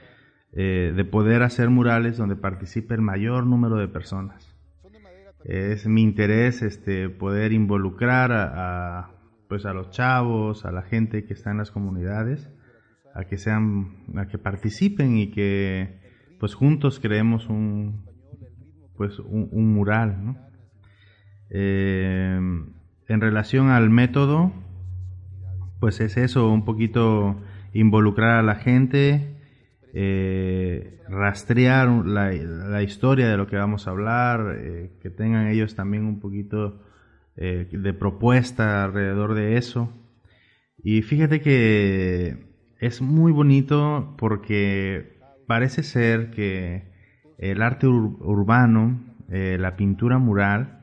de 0.51 1.05
poder 1.05 1.43
hacer 1.43 1.69
murales 1.69 2.17
donde 2.17 2.35
participe 2.35 2.95
el 2.95 3.01
mayor 3.01 3.45
número 3.45 3.75
de 3.77 3.87
personas. 3.87 4.55
Es 5.45 5.87
mi 5.87 6.01
interés 6.01 6.61
este 6.61 7.09
poder 7.09 7.53
involucrar 7.53 8.31
a, 8.31 9.11
pues 9.47 9.65
a 9.65 9.73
los 9.73 9.89
chavos, 9.91 10.65
a 10.65 10.71
la 10.71 10.81
gente 10.81 11.25
que 11.25 11.33
está 11.33 11.51
en 11.51 11.57
las 11.57 11.71
comunidades, 11.71 12.49
a 13.13 13.23
que 13.23 13.37
sean, 13.37 14.03
a 14.15 14.27
que 14.27 14.37
participen 14.37 15.17
y 15.17 15.31
que 15.31 15.99
pues 16.39 16.55
juntos 16.55 16.99
creemos 16.99 17.47
un 17.47 18.07
pues 18.99 19.17
un, 19.19 19.73
mural, 19.73 20.35
eh, 21.49 22.37
en 23.07 23.21
relación 23.21 23.69
al 23.69 23.89
método, 23.89 24.51
pues 25.79 26.01
es 26.01 26.17
eso, 26.17 26.51
un 26.51 26.65
poquito 26.65 27.39
involucrar 27.71 28.39
a 28.39 28.43
la 28.43 28.55
gente, 28.55 29.38
eh, 29.93 31.01
rastrear 31.07 31.89
la, 31.89 32.83
historia 32.83 33.27
de 33.27 33.37
lo 33.37 33.47
que 33.47 33.55
vamos 33.55 33.87
a 33.87 33.91
hablar, 33.91 34.55
eh, 34.57 34.91
que 35.01 35.09
tengan 35.09 35.47
ellos 35.47 35.75
también 35.75 36.05
un 36.05 36.19
poquito 36.19 36.81
eh, 37.35 37.67
de 37.71 37.93
propuesta 37.93 38.83
alrededor 38.83 39.33
de 39.33 39.57
eso. 39.57 39.91
Y 40.83 41.01
fíjate 41.01 41.41
que 41.41 42.37
es 42.79 43.01
muy 43.01 43.31
bonito 43.31 44.15
porque 44.17 45.17
parece 45.47 45.83
ser 45.83 46.31
que 46.31 46.83
el 47.37 47.61
arte 47.61 47.87
urbano, 47.87 48.99
la 49.27 49.75
pintura 49.75 50.17
mural, 50.17 50.81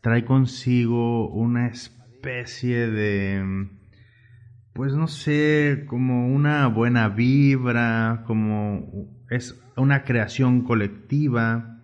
trae 0.00 0.24
consigo 0.24 1.28
una 1.28 1.66
especie 1.68 2.90
de 2.90 3.68
pues 4.78 4.94
no 4.94 5.08
sé, 5.08 5.86
como 5.88 6.32
una 6.32 6.68
buena 6.68 7.08
vibra, 7.08 8.22
como 8.28 9.10
es 9.28 9.60
una 9.76 10.04
creación 10.04 10.62
colectiva. 10.62 11.82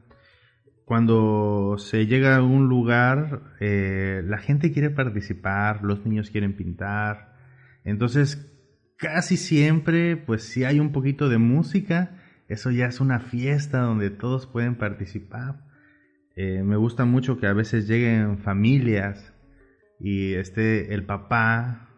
Cuando 0.85 1.75
se 1.77 2.07
llega 2.07 2.37
a 2.37 2.43
un 2.45 2.69
lugar, 2.69 3.57
eh, 3.59 4.23
la 4.25 4.39
gente 4.39 4.71
quiere 4.71 4.91
participar, 4.91 5.83
los 5.83 6.07
niños 6.07 6.31
quieren 6.31 6.55
pintar. 6.55 7.35
Entonces, 7.83 8.49
casi 8.97 9.39
siempre, 9.39 10.17
pues 10.17 10.45
si 10.45 10.63
hay 10.63 10.79
un 10.79 10.93
poquito 10.93 11.29
de 11.29 11.39
música, 11.39 12.23
eso 12.47 12.71
ya 12.71 12.87
es 12.87 13.01
una 13.01 13.19
fiesta 13.19 13.81
donde 13.81 14.11
todos 14.11 14.47
pueden 14.47 14.77
participar. 14.77 15.67
Eh, 16.37 16.63
me 16.63 16.77
gusta 16.77 17.05
mucho 17.07 17.41
que 17.41 17.49
a 17.49 17.55
veces 17.55 17.89
lleguen 17.89 18.39
familias 18.39 19.35
y 19.99 20.35
esté 20.35 20.95
el 20.95 21.05
papá 21.05 21.91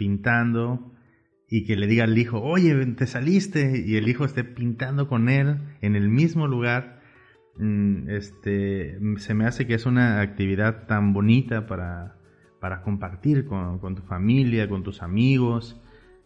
pintando 0.00 0.90
y 1.46 1.64
que 1.66 1.76
le 1.76 1.86
diga 1.86 2.04
al 2.04 2.16
hijo, 2.16 2.40
oye, 2.40 2.74
te 2.96 3.06
saliste, 3.06 3.84
y 3.86 3.96
el 3.96 4.08
hijo 4.08 4.24
esté 4.24 4.44
pintando 4.44 5.08
con 5.08 5.28
él 5.28 5.58
en 5.82 5.94
el 5.94 6.08
mismo 6.08 6.46
lugar, 6.46 7.02
mm, 7.58 8.08
este, 8.08 8.98
se 9.18 9.34
me 9.34 9.44
hace 9.44 9.66
que 9.66 9.74
es 9.74 9.84
una 9.84 10.22
actividad 10.22 10.86
tan 10.86 11.12
bonita 11.12 11.66
para, 11.66 12.16
para 12.60 12.80
compartir 12.80 13.44
con, 13.44 13.94
tu 13.94 14.00
familia, 14.02 14.70
con 14.70 14.84
tus 14.84 15.02
amigos. 15.02 15.78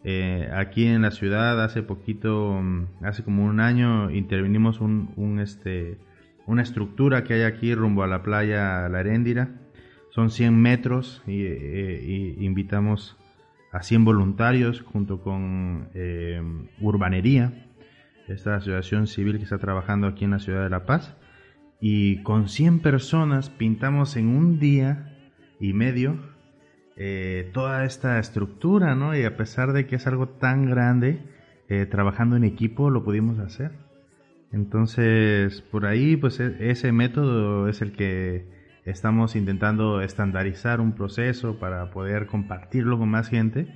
Eh, 0.05 0.49
aquí 0.53 0.85
en 0.85 1.01
la 1.01 1.11
ciudad 1.11 1.61
hace 1.61 1.83
poquito, 1.83 2.61
mm, 2.61 3.03
hace 3.03 3.23
como 3.25 3.43
un 3.43 3.59
año, 3.59 4.09
intervinimos 4.11 4.79
un, 4.79 5.39
este, 5.41 5.97
una 6.45 6.61
estructura 6.61 7.25
que 7.25 7.33
hay 7.33 7.41
aquí 7.41 7.75
rumbo 7.75 8.03
a 8.03 8.07
la 8.07 8.23
playa 8.23 8.87
La 8.87 9.01
Heréndira. 9.01 9.49
Son 10.11 10.29
100 10.29 10.55
metros 10.61 11.21
y, 11.27 11.41
eh, 11.43 12.01
y 12.39 12.45
invitamos 12.45 13.17
a 13.75 13.83
100 13.83 14.05
voluntarios 14.05 14.81
junto 14.81 15.19
con 15.19 15.89
eh, 15.93 16.41
Urbanería, 16.79 17.67
esta 18.29 18.55
asociación 18.55 19.05
civil 19.05 19.37
que 19.37 19.43
está 19.43 19.57
trabajando 19.57 20.07
aquí 20.07 20.23
en 20.23 20.31
la 20.31 20.39
ciudad 20.39 20.63
de 20.63 20.69
La 20.69 20.85
Paz. 20.85 21.17
Y 21.81 22.23
con 22.23 22.47
100 22.47 22.79
personas 22.79 23.49
pintamos 23.49 24.15
en 24.15 24.29
un 24.29 24.59
día 24.59 25.13
y 25.59 25.73
medio 25.73 26.17
eh, 26.95 27.51
toda 27.53 27.83
esta 27.83 28.17
estructura, 28.17 28.95
¿no? 28.95 29.13
Y 29.13 29.25
a 29.25 29.35
pesar 29.35 29.73
de 29.73 29.85
que 29.87 29.97
es 29.97 30.07
algo 30.07 30.29
tan 30.29 30.69
grande, 30.69 31.21
eh, 31.67 31.85
trabajando 31.85 32.37
en 32.37 32.45
equipo 32.45 32.89
lo 32.89 33.03
pudimos 33.03 33.39
hacer. 33.39 33.73
Entonces, 34.53 35.61
por 35.63 35.85
ahí, 35.85 36.15
pues 36.15 36.39
e-, 36.39 36.71
ese 36.71 36.93
método 36.93 37.67
es 37.67 37.81
el 37.81 37.91
que 37.91 38.54
Estamos 38.85 39.35
intentando 39.35 40.01
estandarizar 40.01 40.79
un 40.79 40.93
proceso 40.93 41.57
para 41.57 41.89
poder 41.89 42.27
compartirlo 42.27 42.99
con 42.99 43.09
más 43.09 43.29
gente 43.29 43.67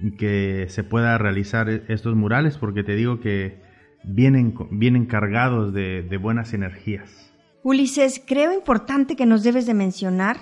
y 0.00 0.12
que 0.12 0.64
se 0.70 0.84
pueda 0.84 1.18
realizar 1.18 1.68
e-, 1.68 1.82
estos 1.88 2.16
murales 2.16 2.56
porque 2.56 2.82
te 2.82 2.96
digo 2.96 3.20
que 3.20 3.60
vienen, 4.04 4.54
vienen 4.70 5.04
cargados 5.04 5.74
de, 5.74 6.18
buenas 6.18 6.54
energías. 6.54 7.30
Ulises, 7.62 8.22
creo 8.26 8.54
importante 8.54 9.16
que 9.16 9.26
nos 9.26 9.42
debes 9.42 9.66
de 9.66 9.74
mencionar 9.74 10.38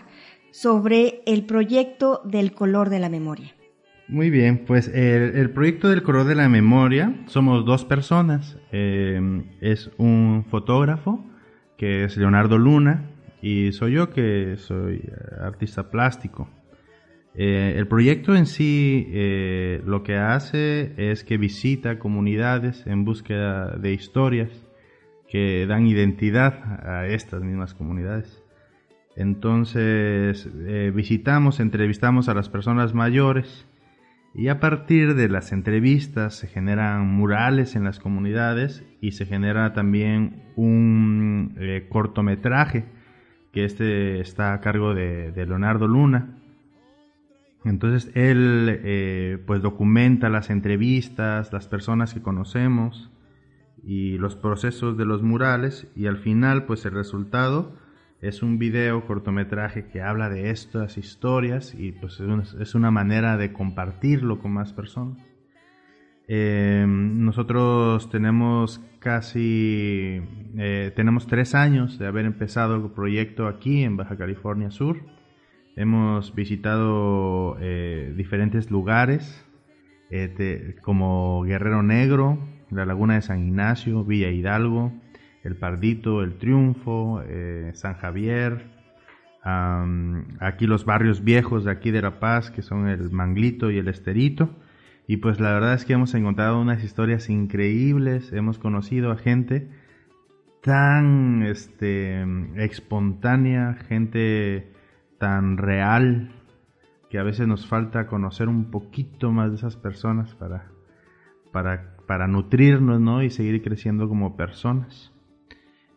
sobre 0.53 1.23
el 1.27 1.45
proyecto 1.45 2.23
del 2.25 2.53
color 2.53 2.91
de 2.91 3.01
la 3.01 3.09
memoria. 3.09 3.55
Muy 4.07 4.31
bien, 4.31 4.65
pues 4.67 4.87
el, 4.87 5.51
proyecto 5.51 5.89
del 5.89 6.05
color 6.05 6.27
de 6.27 6.37
la 6.37 6.49
memoria 6.49 7.25
somos 7.27 7.65
dos 7.65 7.85
personas. 7.85 8.57
Eh, 8.71 9.43
es 9.61 9.91
un 9.99 10.45
fotógrafo 10.49 11.25
que 11.77 12.05
es 12.05 12.17
Leonardo 12.17 12.57
Luna 12.57 13.16
y 13.47 13.71
soy 13.71 13.93
yo 13.93 14.11
que 14.11 14.57
soy 14.57 14.97
eh, 14.97 15.13
artista 15.41 15.89
plástico. 15.89 16.51
Eh, 17.37 17.75
el 17.77 17.87
proyecto 17.87 18.35
en 18.35 18.47
sí 18.47 19.07
eh, 19.11 19.83
lo 19.87 20.03
que 20.03 20.17
hace 20.17 20.95
es 20.97 21.23
que 21.23 21.37
visita 21.37 22.01
comunidades 22.01 22.85
en 22.89 23.05
búsqueda 23.05 23.77
de 23.77 23.93
historias 23.93 24.51
que 25.29 25.65
dan 25.69 25.87
identidad 25.87 26.55
a 26.85 27.07
estas 27.07 27.43
mismas 27.43 27.73
comunidades. 27.73 28.43
Entonces 29.15 30.49
visitamos, 30.93 31.59
entrevistamos 31.61 32.29
a 32.29 32.35
las 32.35 32.49
personas 32.49 32.95
mayores 32.95 33.67
y 34.35 34.49
a 34.49 34.61
partir 34.61 35.15
de 35.15 35.29
las 35.29 35.53
entrevistas 35.53 36.35
se 36.35 36.49
generan 36.49 37.07
murales 37.07 37.77
en 37.77 37.85
las 37.85 37.99
comunidades 37.99 38.85
y 39.01 39.13
se 39.13 39.25
genera 39.25 39.73
también 39.73 40.43
un 40.55 41.57
cortometraje 41.89 42.85
que 43.57 43.65
este 43.65 44.21
está 44.21 44.53
a 44.53 44.61
cargo 44.61 44.93
de, 44.93 45.33
Leonardo 45.35 45.89
Luna. 45.89 46.37
Entonces 47.65 48.15
él 48.15 48.69
eh, 48.85 49.43
pues 49.47 49.63
documenta 49.63 50.29
las 50.29 50.51
entrevistas, 50.51 51.55
las 51.55 51.67
personas 51.67 52.13
que 52.13 52.21
conocemos 52.21 53.11
y 53.83 54.19
los 54.19 54.37
procesos 54.37 54.99
de 54.99 55.07
los 55.07 55.23
murales 55.23 55.89
y 55.97 56.07
al 56.07 56.19
final 56.19 56.67
pues 56.67 56.85
el 56.85 56.93
resultado 56.93 57.73
es 58.21 58.43
un 58.43 58.59
video 58.59 59.07
cortometraje 59.07 59.87
que 59.87 60.03
habla 60.03 60.29
de 60.29 60.51
estas 60.51 60.99
historias 60.99 61.73
y 61.75 61.93
pues 61.93 62.21
es 62.61 62.75
una 62.75 62.91
manera 62.91 63.39
de 63.39 63.55
compartirlo 63.55 64.39
con 64.39 64.53
más 64.53 64.75
personas. 64.75 65.26
Em, 66.29 67.25
nosotros 67.25 68.11
tenemos 68.11 68.81
casi, 68.99 70.21
eh, 70.59 70.93
tenemos 70.97 71.29
tres 71.29 71.55
años 71.55 71.99
de 71.99 72.07
haber 72.07 72.25
empezado 72.25 72.75
el 72.75 72.91
proyecto 72.91 73.47
aquí 73.47 73.85
en 73.85 73.97
Baja 73.97 74.17
California 74.17 74.71
Sur. 74.71 74.99
Hemos 75.77 76.35
visitado 76.35 77.57
eh, 77.61 78.13
diferentes 78.17 78.71
lugares 78.71 79.45
eh, 80.11 80.75
como 80.83 81.43
Guerrero 81.43 81.85
Negro, 81.85 82.39
la 82.71 82.87
Laguna 82.87 83.15
de 83.15 83.23
San 83.23 83.47
Ignacio, 83.47 84.03
Villa 84.05 84.31
Hidalgo, 84.31 84.93
El 85.45 85.57
Pardito, 85.57 86.25
El 86.25 86.39
Triunfo, 86.39 87.23
San 87.75 87.95
Javier, 87.95 88.73
aquí 90.41 90.67
los 90.67 90.85
barrios 90.85 91.23
viejos 91.23 91.65
de 91.65 91.71
aquí 91.71 91.93
de 91.93 92.03
La 92.03 92.19
Paz, 92.19 92.51
que 92.51 92.63
son 92.63 92.89
el 92.89 93.11
Manglito 93.13 93.71
y 93.71 93.79
el 93.79 93.87
Esterito 93.87 94.51
y 95.07 95.19
pues 95.19 95.41
la 95.41 95.53
verdad 95.53 95.75
es 95.75 95.85
que 95.85 95.93
hemos 95.93 96.15
encontrado 96.15 96.61
unas 96.61 96.83
historias 96.83 97.31
increíbles, 97.31 98.33
hemos 98.33 98.59
conocido 98.59 99.13
a 99.13 99.17
gente 99.17 99.69
tan 100.63 101.43
este 101.45 102.25
espontánea, 102.57 103.75
gente 103.89 104.73
tan 105.19 105.59
real, 105.59 106.33
que 107.09 107.19
a 107.19 107.23
veces 107.23 107.47
nos 107.47 107.69
falta 107.69 108.09
conocer 108.09 108.49
un 108.49 108.71
poquito 108.71 109.31
más 109.31 109.51
de 109.51 109.57
esas 109.57 109.77
personas 109.77 110.35
para, 110.35 110.73
para, 111.53 111.97
para 112.07 112.27
nutrirnos 112.27 113.01
¿no? 113.01 113.23
y 113.23 113.31
seguir 113.31 113.63
creciendo 113.63 114.09
como 114.09 114.37
personas. 114.37 115.13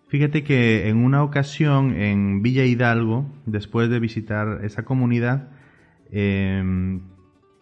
Fíjate 0.07 0.43
que 0.43 0.87
en 0.87 0.97
una 0.97 1.23
ocasión 1.23 1.93
en 1.93 2.41
Villa 2.41 2.65
Hidalgo, 2.65 3.25
después 3.45 3.89
de 3.89 3.99
visitar 3.99 4.63
esa 4.63 4.83
comunidad, 4.83 5.49
em, 6.11 7.01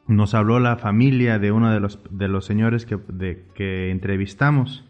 nos 0.07 0.33
habló 0.33 0.59
la 0.59 0.77
familia 0.77 1.39
de 1.39 1.51
uno 1.51 1.71
de 1.71 1.79
los, 1.79 1.99
de 2.09 2.27
los 2.27 2.45
señores 2.45 2.85
que, 2.85 2.97
que 3.53 3.91
entrevistamos 3.91 4.85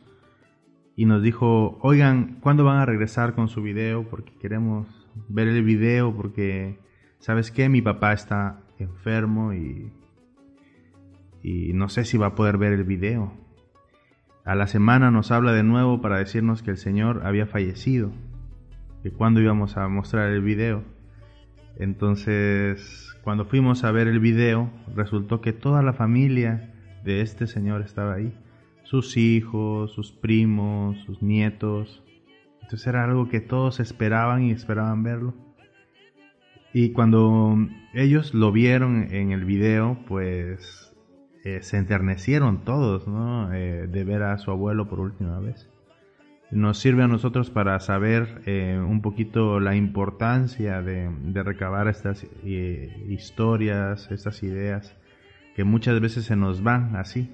y 0.95 1.05
nos 1.05 1.21
dijo, 1.21 1.77
oigan, 1.81 2.39
¿cuándo 2.41 2.63
van 2.63 2.77
a 2.77 2.85
regresar 2.85 3.33
con 3.33 3.49
su 3.49 3.61
video? 3.61 4.07
Porque 4.09 4.33
queremos 4.39 4.87
ver 5.27 5.47
el 5.47 5.63
video, 5.63 6.15
porque, 6.15 6.79
¿sabes 7.19 7.51
qué? 7.51 7.69
Mi 7.69 7.81
papá 7.81 8.13
está 8.13 8.61
enfermo 8.79 9.53
y, 9.53 9.91
y 11.43 11.73
no 11.73 11.89
sé 11.89 12.03
si 12.05 12.17
va 12.17 12.27
a 12.27 12.35
poder 12.35 12.57
ver 12.57 12.73
el 12.73 12.83
video. 12.83 13.31
A 14.43 14.55
la 14.55 14.67
semana 14.67 15.11
nos 15.11 15.31
habla 15.31 15.51
de 15.51 15.63
nuevo 15.63 16.01
para 16.01 16.17
decirnos 16.17 16.63
que 16.63 16.71
el 16.71 16.77
Señor 16.77 17.21
había 17.25 17.47
fallecido, 17.47 18.11
que 19.03 19.11
cuándo 19.11 19.41
íbamos 19.41 19.77
a 19.77 19.87
mostrar 19.87 20.31
el 20.31 20.41
video. 20.41 20.83
Entonces, 21.75 23.15
cuando 23.27 23.43
fuimos 23.43 23.83
a 23.83 23.91
ver 23.91 24.07
el 24.07 24.21
video, 24.21 24.71
resultó 24.95 25.41
que 25.41 25.51
toda 25.51 25.81
la 25.81 25.91
familia 25.91 26.73
de 27.03 27.19
este 27.19 27.45
señor 27.45 27.81
estaba 27.81 28.13
ahí 28.13 28.33
sus 28.83 29.17
hijos, 29.17 29.91
sus 29.91 30.13
primos, 30.13 30.97
sus 30.99 31.21
nietos. 31.21 32.05
Entonces 32.61 32.87
era 32.87 33.03
algo 33.03 33.27
que 33.27 33.41
todos 33.41 33.81
esperaban 33.81 34.43
y 34.43 34.51
esperaban 34.51 35.03
verlo. 35.03 35.33
Y 36.71 36.93
cuando 36.93 37.57
ellos 37.93 38.33
lo 38.33 38.53
vieron 38.53 39.13
en 39.13 39.33
el 39.33 39.43
video, 39.43 39.99
pues 40.07 40.95
eh, 41.43 41.59
se 41.63 41.75
enternecieron 41.75 42.63
todos, 42.63 43.09
¿no? 43.09 43.51
Eh, 43.53 43.87
de 43.87 44.03
ver 44.05 44.23
a 44.23 44.37
su 44.37 44.51
abuelo 44.51 44.87
por 44.87 45.01
última 45.01 45.37
vez. 45.41 45.69
Nos 46.49 46.79
sirve 46.79 47.03
a 47.03 47.07
nosotros 47.07 47.49
para 47.49 47.79
saber 47.79 48.41
eh, 48.45 48.79
un 48.79 49.01
poquito 49.01 49.59
la 49.59 49.75
importancia 49.75 50.81
de, 50.81 51.09
de 51.09 51.43
recabar 51.43 51.87
estas 51.87 52.25
historias, 52.43 54.09
estas 54.11 54.43
ideas, 54.43 54.95
que 55.55 55.63
muchas 55.63 55.99
veces 55.99 56.25
se 56.25 56.35
nos 56.35 56.63
van 56.63 56.95
así, 56.95 57.29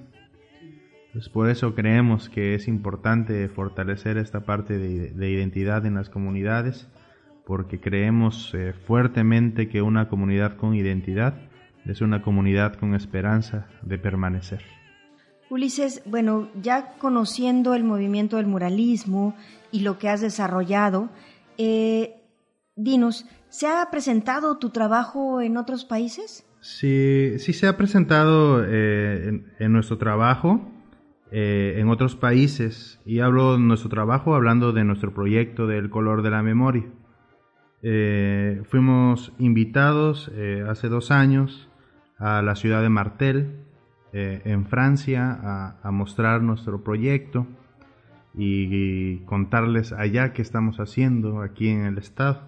pues 1.14 1.28
por 1.28 1.48
eso 1.48 1.76
creemos 1.76 2.28
que 2.28 2.56
es 2.56 2.66
importante 2.66 3.48
fortalecer 3.48 4.18
esta 4.18 4.40
parte 4.40 4.78
de, 4.78 5.30
identidad 5.30 5.86
en 5.86 5.94
las 5.94 6.10
comunidades, 6.10 6.88
porque 7.46 7.78
creemos 7.78 8.52
eh, 8.52 8.72
fuertemente 8.72 9.68
que 9.68 9.80
una 9.80 10.08
comunidad 10.08 10.56
con 10.56 10.74
identidad 10.74 11.34
es 11.84 12.00
una 12.00 12.20
comunidad 12.20 12.74
con 12.74 12.96
esperanza 12.96 13.68
de 13.82 13.96
permanecer. 13.96 14.64
Ulises, 15.54 16.02
bueno, 16.04 16.48
ya 16.60 16.94
conociendo 16.98 17.74
el 17.74 17.84
movimiento 17.84 18.38
del 18.38 18.46
muralismo 18.48 19.36
y 19.70 19.82
lo 19.82 20.00
que 20.00 20.08
has 20.08 20.20
desarrollado, 20.20 21.10
eh, 21.58 22.16
dinos, 22.74 23.24
¿se 23.50 23.68
ha 23.68 23.86
presentado 23.88 24.58
tu 24.58 24.70
trabajo 24.70 25.40
en 25.40 25.56
otros 25.56 25.84
países? 25.84 26.44
Sí, 26.60 27.38
sí 27.38 27.52
se 27.52 27.68
ha 27.68 27.76
presentado 27.76 28.64
eh, 28.66 29.44
en, 29.60 29.72
nuestro 29.72 29.96
trabajo. 29.96 30.72
Eh, 31.30 31.76
en 31.78 31.88
otros 31.88 32.16
países 32.16 32.98
y 33.06 33.20
hablo 33.20 33.52
de 33.52 33.60
nuestro 33.60 33.88
trabajo 33.88 34.34
hablando 34.34 34.72
de 34.72 34.82
nuestro 34.82 35.14
proyecto 35.14 35.68
del 35.68 35.88
color 35.88 36.22
de 36.22 36.30
la 36.30 36.42
memoria. 36.42 36.84
Fuimos 38.64 39.32
invitados 39.38 40.32
hace 40.68 40.88
dos 40.88 41.12
años 41.12 41.68
a 42.18 42.42
la 42.42 42.56
ciudad 42.56 42.82
de 42.82 42.88
Martel, 42.88 43.63
en 44.14 44.66
Francia, 44.66 45.76
a, 45.82 45.90
mostrar 45.90 46.40
nuestro 46.40 46.84
proyecto 46.84 47.46
y, 48.36 49.18
contarles 49.26 49.92
allá 49.92 50.32
qué 50.32 50.42
estamos 50.42 50.78
haciendo 50.78 51.42
aquí 51.42 51.68
en 51.68 51.84
el 51.84 51.98
estado. 51.98 52.42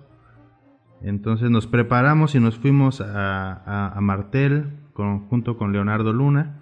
Entonces 1.02 1.50
nos 1.50 1.66
preparamos 1.66 2.34
y 2.34 2.40
nos 2.40 2.56
fuimos 2.56 3.00
a, 3.00 3.98
Martel 4.00 4.70
junto 4.94 5.58
con 5.58 5.72
Leonardo 5.72 6.12
Luna 6.12 6.60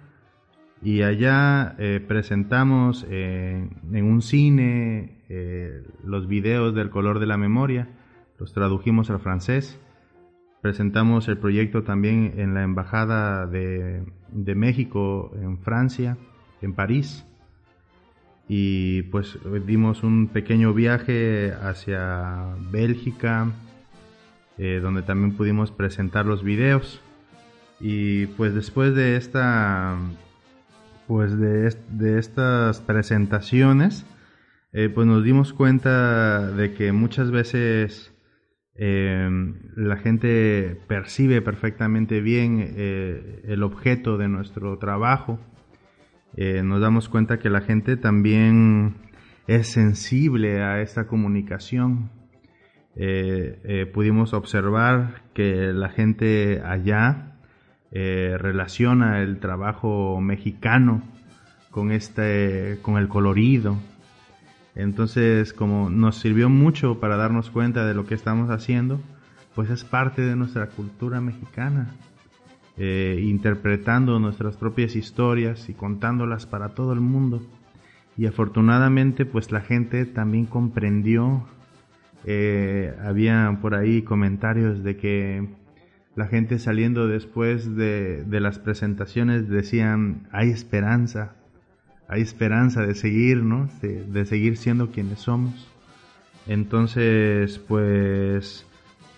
y 0.81 1.01
allá 1.01 1.75
eh, 1.79 2.03
presentamos 2.05 3.05
eh, 3.09 3.67
en 3.91 4.05
un 4.05 4.21
cine 4.21 5.17
eh, 5.29 5.83
los 6.03 6.27
videos 6.27 6.75
del 6.75 6.89
color 6.91 7.19
de 7.19 7.25
la 7.25 7.37
memoria, 7.37 7.89
los 8.37 8.53
tradujimos 8.53 9.09
al 9.09 9.19
francés, 9.19 9.79
presentamos 10.65 11.27
el 11.27 11.37
proyecto 11.37 11.83
también 11.83 12.33
en 12.37 12.55
la 12.55 12.63
Embajada 12.63 13.45
de, 13.45 14.03
México 14.55 15.31
en 15.39 15.59
Francia, 15.59 16.17
en 16.59 16.73
París, 16.73 17.23
y 18.47 19.03
pues 19.03 19.37
dimos 19.67 20.01
un 20.01 20.27
pequeño 20.27 20.73
viaje 20.73 21.53
hacia 21.53 22.55
Bélgica, 22.71 23.51
donde 24.57 25.03
también 25.03 25.33
pudimos 25.37 25.69
presentar 25.69 26.25
los 26.25 26.43
videos. 26.43 26.99
Y 27.79 28.25
pues 28.25 28.55
después 28.55 28.95
de 28.95 29.17
esta 29.17 29.95
pues 31.05 31.37
de, 31.37 31.77
de 31.91 32.17
estas 32.17 32.81
presentaciones, 32.81 34.03
eh, 34.73 34.89
pues 34.89 35.05
nos 35.05 35.23
dimos 35.23 35.53
cuenta 35.53 36.49
de 36.49 36.73
que 36.73 36.91
muchas 36.91 37.29
veces 37.29 38.14
eh, 38.77 39.29
la 39.75 39.97
gente 39.97 40.77
percibe 40.87 41.41
perfectamente 41.41 42.21
bien 42.21 42.73
eh, 42.75 43.41
el 43.47 43.63
objeto 43.63 44.17
de 44.17 44.27
nuestro 44.27 44.77
trabajo. 44.77 45.39
nos 46.37 46.81
damos 46.81 47.07
cuenta 47.07 47.39
que 47.39 47.49
la 47.49 47.61
gente 47.61 47.95
también 47.95 48.95
es 49.47 49.67
sensible 49.67 50.61
a 50.61 50.81
esta 50.81 51.07
comunicación. 51.07 52.09
pudimos 53.93 54.33
observar 54.33 55.23
que 55.33 55.73
la 55.73 55.89
gente 55.89 56.61
allá 56.65 57.35
eh, 57.97 58.35
relaciona 58.37 59.21
el 59.21 59.39
trabajo 59.39 60.19
mexicano 60.19 61.01
con 61.71 61.93
este 61.93 62.77
con 62.81 62.97
el 62.97 63.07
colorido 63.07 63.77
entonces 64.75 65.53
como 65.53 65.89
nos 65.89 66.17
sirvió 66.17 66.49
mucho 66.49 66.99
para 66.99 67.17
darnos 67.17 67.49
cuenta 67.49 67.85
de 67.85 67.93
lo 67.93 68.05
que 68.05 68.15
estamos 68.15 68.49
haciendo 68.49 68.99
pues 69.55 69.69
es 69.69 69.83
parte 69.83 70.21
de 70.21 70.35
nuestra 70.35 70.67
cultura 70.67 71.21
mexicana 71.21 71.95
eh, 72.77 73.21
interpretando 73.23 74.19
nuestras 74.19 74.57
propias 74.57 74.95
historias 74.97 75.69
y 75.69 75.73
contándolas 75.73 76.45
para 76.45 76.75
todo 76.75 76.91
el 76.91 76.99
mundo. 76.99 77.41
Y 78.17 78.25
afortunadamente 78.25 79.25
pues 79.25 79.53
la 79.53 79.61
gente 79.61 80.05
también 80.05 80.45
comprendió 80.45 81.47
eh, 82.25 82.95
había 83.03 83.59
por 83.61 83.75
ahí 83.75 84.01
comentarios 84.01 84.83
de 84.83 84.97
que 84.97 85.47
la 86.15 86.27
gente 86.27 86.57
saliendo 86.57 87.07
después 87.07 87.75
de, 87.75 88.25
las 88.29 88.57
presentaciones 88.57 89.47
decían, 89.47 90.27
hay 90.31 90.49
esperanza, 90.49 91.35
hay 92.07 92.21
esperanza 92.21 92.85
de 92.85 92.95
seguir, 92.95 93.43
¿no? 93.43 93.69
De, 93.81 94.25
seguir 94.25 94.57
siendo 94.57 94.91
quienes 94.91 95.19
somos. 95.19 95.67
Entonces, 96.47 97.59
pues 97.59 98.65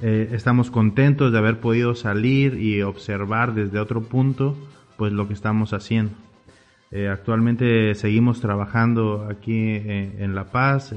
eh, 0.01 0.29
estamos 0.31 0.71
contentos 0.71 1.31
de 1.31 1.37
haber 1.37 1.59
podido 1.59 1.95
salir 1.95 2.55
y 2.61 2.81
observar 2.81 3.53
desde 3.53 3.79
otro 3.79 4.01
punto, 4.01 4.55
pues 4.97 5.11
lo 5.11 5.27
que 5.27 5.33
estamos 5.33 5.73
haciendo. 5.73 6.13
Eh, 6.91 7.09
actualmente 7.09 7.93
seguimos 7.95 8.39
trabajando 8.39 9.27
aquí 9.29 9.57
eh, 9.57 10.15
en 10.19 10.35
La 10.35 10.45
Paz, 10.45 10.95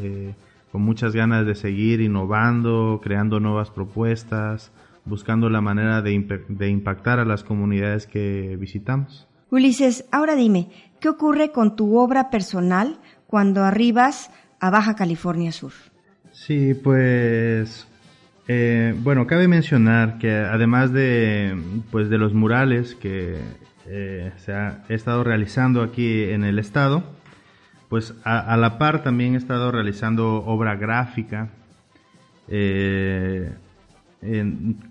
con 0.71 0.83
muchas 0.83 1.15
ganas 1.17 1.45
de 1.47 1.57
seguir 1.57 2.01
innovando, 2.01 3.01
creando 3.03 3.41
nuevas 3.41 3.71
propuestas, 3.71 4.73
buscando 5.05 5.51
la 5.51 5.61
manera 5.61 6.03
de, 6.03 6.13
impactar 6.13 7.19
a 7.19 7.25
las 7.25 7.43
comunidades 7.43 8.07
que 8.07 8.57
visitamos. 8.59 9.27
Ulises, 9.51 10.05
ahora 10.13 10.37
dime, 10.37 10.69
¿qué 11.01 11.09
ocurre 11.09 11.51
con 11.51 11.77
tu 11.77 11.97
obra 11.99 12.31
personal 12.31 12.99
cuando 13.27 13.65
arribas 13.65 14.31
a 14.61 14.71
Baja 14.71 14.95
California 14.95 15.53
Sur? 15.53 15.73
Sí, 16.33 16.75
pues 16.75 17.89
eh, 18.49 18.95
bueno, 18.99 19.29
cabe 19.29 19.47
mencionar 19.47 20.19
que 20.19 20.33
además 20.33 20.93
de, 20.93 21.57
pues, 21.93 22.09
de 22.11 22.19
los 22.19 22.35
murales 22.35 22.97
que 22.97 23.39
eh, 23.87 24.33
se 24.39 24.53
ha 24.53 24.83
estado 24.89 25.23
realizando 25.23 25.83
aquí 25.83 26.25
en 26.25 26.43
el 26.43 26.59
estado, 26.59 27.05
pues 27.89 28.15
a, 28.25 28.57
la 28.57 28.77
par 28.77 29.05
también 29.05 29.35
he 29.35 29.39
estado 29.39 29.71
realizando 29.71 30.45
obra 30.45 30.75
gráfica. 30.75 31.49
Eh, 32.49 33.53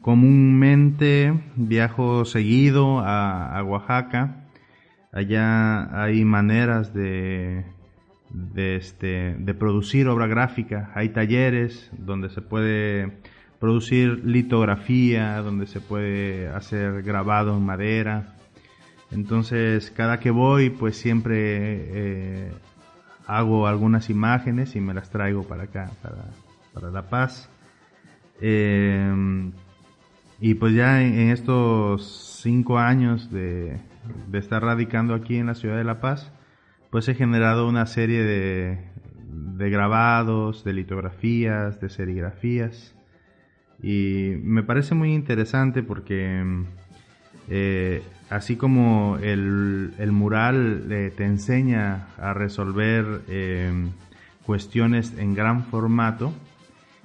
comúnmente 0.02 1.34
viajo 1.56 2.24
seguido 2.26 3.00
a, 3.00 3.62
Oaxaca. 3.64 4.39
Allá 5.12 6.04
hay 6.04 6.24
maneras 6.24 6.94
de, 6.94 7.66
este, 8.56 9.36
de 9.40 9.54
producir 9.54 10.08
obra 10.08 10.28
gráfica. 10.28 10.92
Hay 10.94 11.10
talleres 11.10 11.90
donde 11.98 12.30
se 12.30 12.42
puede 12.42 13.18
producir 13.60 14.24
litografía, 14.24 15.42
donde 15.42 15.68
se 15.68 15.82
puede 15.82 16.48
hacer 16.50 17.02
grabado 17.04 17.58
en 17.58 17.66
madera. 17.66 18.36
Entonces, 19.12 19.92
cada 19.92 20.20
que 20.20 20.30
voy, 20.30 20.70
pues 20.70 20.96
siempre 20.96 21.36
eh, 21.38 22.52
hago 23.26 23.68
algunas 23.68 24.10
imágenes 24.10 24.76
y 24.76 24.80
me 24.80 24.94
las 24.94 25.10
traigo 25.10 25.44
para 25.44 25.64
acá, 25.64 25.92
para, 26.02 26.92
La 26.92 27.10
Paz. 27.10 27.50
Eh, 28.40 29.52
y 30.40 30.54
pues 30.54 30.74
ya 30.74 31.02
en, 31.02 31.32
estos 31.32 32.40
cinco 32.42 32.78
años 32.78 33.30
de, 33.32 33.78
de, 34.28 34.40
estar 34.40 34.64
radicando 34.64 35.14
aquí 35.14 35.38
en 35.38 35.48
la 35.48 35.56
ciudad 35.56 35.78
de 35.78 35.84
La 35.84 36.00
Paz, 36.00 36.32
pues 36.90 37.08
he 37.08 37.16
generado 37.16 37.68
una 37.68 37.86
serie 37.86 38.24
de, 38.24 38.80
de 39.30 39.70
grabados, 39.70 40.64
de 40.64 40.74
litografías, 40.74 41.80
de 41.80 41.90
serigrafías. 41.90 42.96
Y 43.82 44.34
me 44.42 44.64
parece 44.64 44.96
muy 44.96 45.14
interesante 45.14 45.84
porque 45.84 46.66
eh, 47.50 48.04
así 48.30 48.58
como 48.58 49.18
el, 49.22 49.92
mural 50.12 50.86
eh, 50.92 51.12
te 51.16 51.26
enseña 51.26 52.08
a 52.18 52.34
resolver 52.34 53.22
eh, 53.28 53.72
cuestiones 54.46 55.18
en 55.18 55.34
gran 55.34 55.64
formato, 55.66 56.34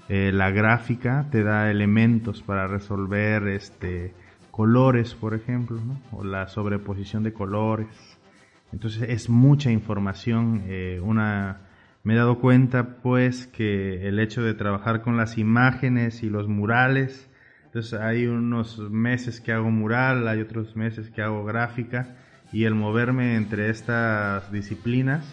la 0.06 0.50
gráfica 0.50 1.28
te 1.32 1.42
da 1.42 1.70
elementos 1.70 2.42
para 2.42 2.66
resolver 2.66 3.48
este, 3.48 4.12
colores, 4.54 5.16
por 5.16 5.34
ejemplo, 5.34 5.80
o 6.12 6.22
la 6.22 6.46
sobreposición 6.46 7.24
de 7.24 7.32
colores. 7.32 7.88
Entonces 8.72 9.02
es 9.08 9.28
mucha 9.28 9.72
información, 9.72 10.62
una 11.02 11.62
me 12.04 12.14
he 12.14 12.16
dado 12.16 12.38
cuenta 12.38 12.98
pues 13.02 13.48
que 13.48 14.06
el 14.06 14.20
hecho 14.20 14.44
de 14.44 14.54
trabajar 14.54 15.02
con 15.02 15.16
las 15.16 15.38
imágenes 15.38 16.22
y 16.22 16.30
los 16.30 16.46
murales, 16.46 17.28
entonces 17.64 17.94
hay 17.94 18.28
unos 18.28 18.78
meses 18.90 19.40
que 19.40 19.50
hago 19.50 19.72
mural, 19.72 20.28
hay 20.28 20.40
otros 20.40 20.76
meses 20.76 21.10
que 21.10 21.22
hago 21.22 21.44
gráfica 21.44 22.14
y 22.52 22.62
el 22.62 22.76
moverme 22.76 23.34
entre 23.34 23.70
estas 23.70 24.52
disciplinas 24.52 25.24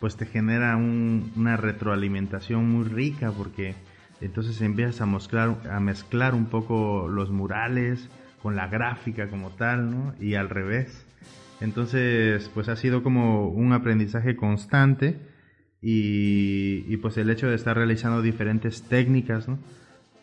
pues 0.00 0.16
te 0.16 0.26
genera 0.26 0.76
una 0.76 1.56
retroalimentación 1.56 2.68
muy 2.68 2.88
rica 2.88 3.30
porque 3.30 3.76
entonces 4.20 4.60
empiezas 4.62 5.00
a 5.00 5.80
mezclar 5.80 6.34
un 6.34 6.46
poco 6.46 7.06
los 7.08 7.30
murales 7.30 8.10
con 8.44 8.56
la 8.56 8.68
gráfica 8.68 9.28
como 9.30 9.52
tal, 9.52 9.90
¿no? 9.90 10.14
Y 10.20 10.34
al 10.34 10.50
revés. 10.50 11.06
Entonces, 11.62 12.50
pues 12.52 12.68
ha 12.68 12.76
sido 12.76 13.02
como 13.02 13.48
un 13.48 13.72
aprendizaje 13.72 14.36
constante 14.36 15.16
y, 15.80 16.94
pues 16.98 17.16
el 17.16 17.30
hecho 17.30 17.48
de 17.48 17.54
estar 17.54 17.74
realizando 17.74 18.20
diferentes 18.20 18.82
técnicas, 18.82 19.48
¿no? 19.48 19.58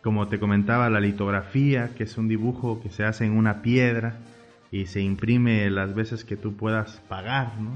como 0.04 0.28
te 0.28 0.40
comentaba, 0.40 0.88
la 0.92 1.00
litografía, 1.00 1.96
que 1.96 2.04
es 2.04 2.16
un 2.20 2.28
dibujo 2.28 2.80
que 2.80 2.92
se 2.92 3.06
hace 3.06 3.26
en 3.26 3.32
una 3.36 3.64
piedra 3.64 4.20
y 4.70 4.86
se 4.86 5.02
imprime 5.02 5.72
las 5.72 5.96
veces 5.96 6.24
que 6.24 6.38
tú 6.38 6.56
puedas 6.56 7.02
pagar, 7.10 7.60
¿no? 7.60 7.76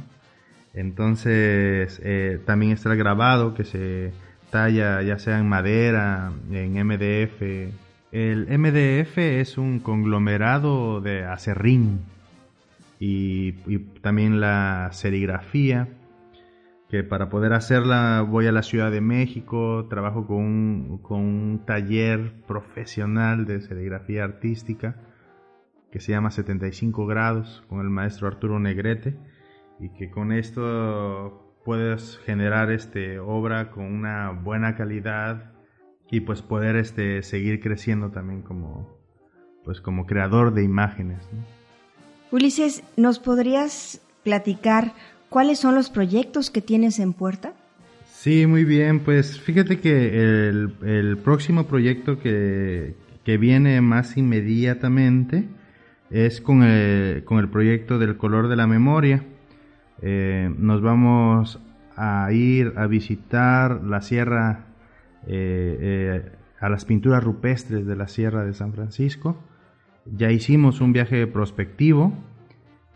Entonces, 0.75 1.99
eh, 2.03 2.39
también 2.45 2.71
está 2.71 2.91
el 2.91 2.99
grabado 2.99 3.55
que 3.55 3.63
se 3.63 4.11
talla 4.51 5.01
ya 5.01 5.17
sea 5.17 5.39
en 5.39 5.49
madera, 5.49 6.31
en 6.51 6.77
MDF. 6.85 7.84
El 8.15 8.47
MDF 8.47 9.17
es 9.17 9.57
un 9.57 9.81
conglomerado 9.81 11.01
de 11.01 11.25
acerrín 11.25 11.99
y 12.97 13.51
también 13.99 14.39
la 14.39 14.87
serigrafía 14.93 15.89
que 16.87 17.03
para 17.03 17.27
poder 17.27 17.51
hacerla 17.51 18.21
voy 18.21 18.47
a 18.47 18.53
la 18.53 18.63
Ciudad 18.63 18.89
de 18.89 19.01
México, 19.01 19.87
trabajo 19.89 20.25
con 20.27 20.37
un, 20.37 20.99
con 20.99 21.19
un 21.19 21.65
taller 21.65 22.31
profesional 22.47 23.45
de 23.45 23.59
serigrafía 23.59 24.23
artística 24.23 24.95
que 25.91 25.99
se 25.99 26.13
llama 26.13 26.31
75 26.31 27.05
grados 27.07 27.65
con 27.67 27.81
el 27.81 27.89
maestro 27.89 28.29
Arturo 28.29 28.61
Negrete 28.61 29.17
y 29.77 29.89
que 29.89 30.09
con 30.09 30.31
esto 30.31 31.53
puedes 31.65 32.17
generar 32.19 32.71
este 32.71 33.19
obra 33.19 33.71
con 33.71 33.83
una 33.83 34.29
buena 34.29 34.77
calidad 34.77 35.54
y 36.11 36.21
pues 36.21 36.41
poder 36.41 36.75
este 36.75 37.23
seguir 37.23 37.59
creciendo 37.59 38.11
también 38.11 38.41
como 38.41 38.97
pues 39.63 39.81
como 39.81 40.05
creador 40.05 40.53
de 40.53 40.63
imágenes. 40.63 41.23
Ulises, 42.31 42.83
¿nos 42.97 43.19
podrías 43.19 44.01
platicar 44.23 44.93
¿Cuáles 45.35 45.59
son 45.59 45.75
los 45.75 45.89
proyectos 45.89 46.49
que 46.49 46.61
tienes 46.61 46.97
en 46.97 47.11
puerta? 47.11 47.51
Sí, 48.05 48.45
muy 48.47 48.63
bien. 48.63 49.01
Pues 49.01 49.39
fíjate 49.39 49.79
que 49.79 50.17
el, 50.47 51.17
próximo 51.23 51.67
proyecto 51.67 52.19
que, 52.19 52.95
viene 53.25 53.81
más 53.81 54.15
inmediatamente 54.15 55.43
es 56.09 56.39
con 56.39 56.63
el, 56.63 57.25
con 57.25 57.39
el 57.39 57.49
proyecto 57.49 57.99
del 57.99 58.15
color 58.15 58.47
de 58.47 58.55
la 58.55 58.65
memoria. 58.65 59.23
Eh, 60.01 60.49
nos 60.57 60.81
vamos 60.81 61.59
a 61.97 62.31
ir 62.31 62.71
a 62.77 62.87
visitar 62.87 63.83
la 63.83 64.01
sierra, 64.01 64.64
eh, 65.27 65.77
eh, 65.79 66.31
a 66.59 66.69
las 66.69 66.85
pinturas 66.85 67.23
rupestres 67.23 67.85
de 67.85 67.95
la 67.95 68.07
sierra 68.07 68.45
de 68.45 68.53
San 68.53 68.73
Francisco. 68.73 69.37
Ya 70.05 70.31
hicimos 70.31 70.81
un 70.81 70.93
viaje 70.93 71.25
prospectivo 71.27 72.13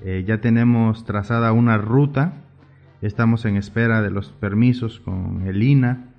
eh, 0.02 0.24
ya 0.26 0.40
tenemos 0.40 1.04
trazada 1.04 1.52
una 1.52 1.78
ruta, 1.78 2.34
estamos 3.02 3.44
en 3.44 3.58
espera 3.58 4.02
de 4.02 4.12
los 4.12 4.32
permisos 4.32 5.02
con 5.02 5.42
el 5.46 5.62
INA 5.62 6.14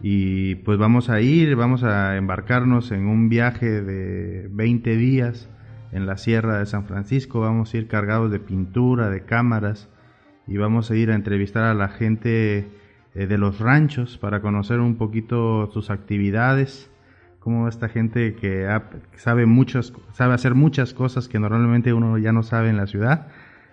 y 0.00 0.54
pues 0.56 0.78
vamos 0.78 1.10
a 1.10 1.20
ir, 1.20 1.54
vamos 1.54 1.84
a 1.84 2.16
embarcarnos 2.16 2.92
en 2.92 3.06
un 3.06 3.28
viaje 3.28 3.82
de 3.82 4.48
20 4.50 4.96
días 4.96 5.50
en 5.92 6.06
la 6.06 6.16
Sierra 6.16 6.58
de 6.58 6.66
San 6.66 6.86
Francisco, 6.86 7.40
vamos 7.40 7.74
a 7.74 7.76
ir 7.76 7.88
cargados 7.88 8.30
de 8.30 8.40
pintura, 8.40 9.10
de 9.10 9.24
cámaras 9.24 9.90
y 10.46 10.56
vamos 10.56 10.90
a 10.90 10.96
ir 10.96 11.10
a 11.10 11.14
entrevistar 11.14 11.64
a 11.64 11.74
la 11.74 11.88
gente 11.88 12.70
eh, 13.14 13.26
de 13.26 13.38
los 13.38 13.58
ranchos 13.58 14.18
para 14.18 14.40
conocer 14.40 14.80
un 14.80 14.96
poquito 14.96 15.70
sus 15.72 15.90
actividades 15.90 16.90
como 17.40 17.68
esta 17.68 17.88
gente 17.88 18.36
que 18.36 18.68
sabe 19.16 19.46
muchas, 19.46 19.92
sabe 20.12 20.34
hacer 20.34 20.54
muchas 20.54 20.94
cosas 20.94 21.26
que 21.26 21.38
normalmente 21.38 21.92
uno 21.92 22.18
ya 22.18 22.32
no 22.32 22.42
sabe 22.42 22.68
en 22.68 22.76
la 22.76 22.86
ciudad, 22.86 23.28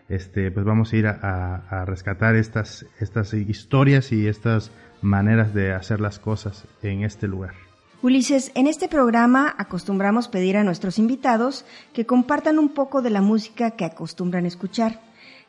este, 0.09 0.51
pues 0.51 0.65
vamos 0.65 0.93
a 0.93 0.95
ir 0.95 1.07
a, 1.07 1.83
rescatar 1.85 2.35
estas, 2.35 2.85
estas 2.99 3.33
historias 3.33 4.11
y 4.13 4.27
estas 4.27 4.71
maneras 5.01 5.53
de 5.53 5.73
hacer 5.73 5.99
las 5.99 6.17
cosas 6.17 6.65
en 6.81 7.03
este 7.03 7.27
lugar. 7.27 7.53
Ulises, 8.01 8.51
en 8.55 8.67
este 8.67 8.87
programa 8.87 9.53
acostumbramos 9.57 10.29
pedir 10.29 10.55
a 10.55 10.63
nuestros 10.63 10.97
invitados 10.97 11.65
que 11.93 12.05
compartan 12.05 12.59
un 12.59 12.69
poco 12.69 13.01
de 13.01 13.09
la 13.09 13.21
música 13.21 13.71
que 13.71 13.85
acostumbran 13.85 14.45
escuchar. 14.45 15.01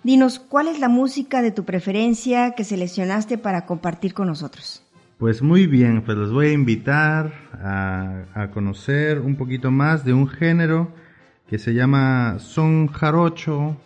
Dinos, 0.05 0.39
¿cuál 0.39 0.69
es 0.69 0.79
la 0.79 0.89
música 0.89 1.43
de 1.43 1.51
tu 1.51 1.65
preferencia 1.65 2.53
que 2.53 2.63
seleccionaste 2.63 3.37
para 3.37 3.67
compartir 3.67 4.15
con 4.15 4.29
nosotros? 4.29 4.85
Pues 5.19 5.43
muy 5.43 5.67
bien, 5.67 6.03
pues 6.03 6.17
los 6.17 6.33
voy 6.33 6.47
a 6.47 6.53
invitar 6.53 7.33
a, 7.53 8.51
conocer 8.55 9.19
un 9.19 9.35
poquito 9.35 9.73
más 9.73 10.05
de 10.05 10.13
un 10.13 10.29
género 10.29 10.93
que 11.49 11.59
se 11.59 11.75
llama 11.75 12.37
son 12.39 12.87
jarocho 12.87 13.77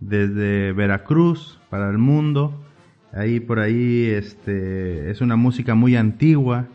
desde 0.00 0.72
Veracruz 0.72 1.60
para 1.68 1.90
el 1.90 1.98
mundo. 1.98 2.64
Ahí 3.12 3.40
por 3.40 3.58
ahí 3.58 4.06
este 4.06 5.10
es 5.10 5.20
una 5.20 5.36
música 5.36 5.74
muy 5.74 5.96
antigua 5.96 6.68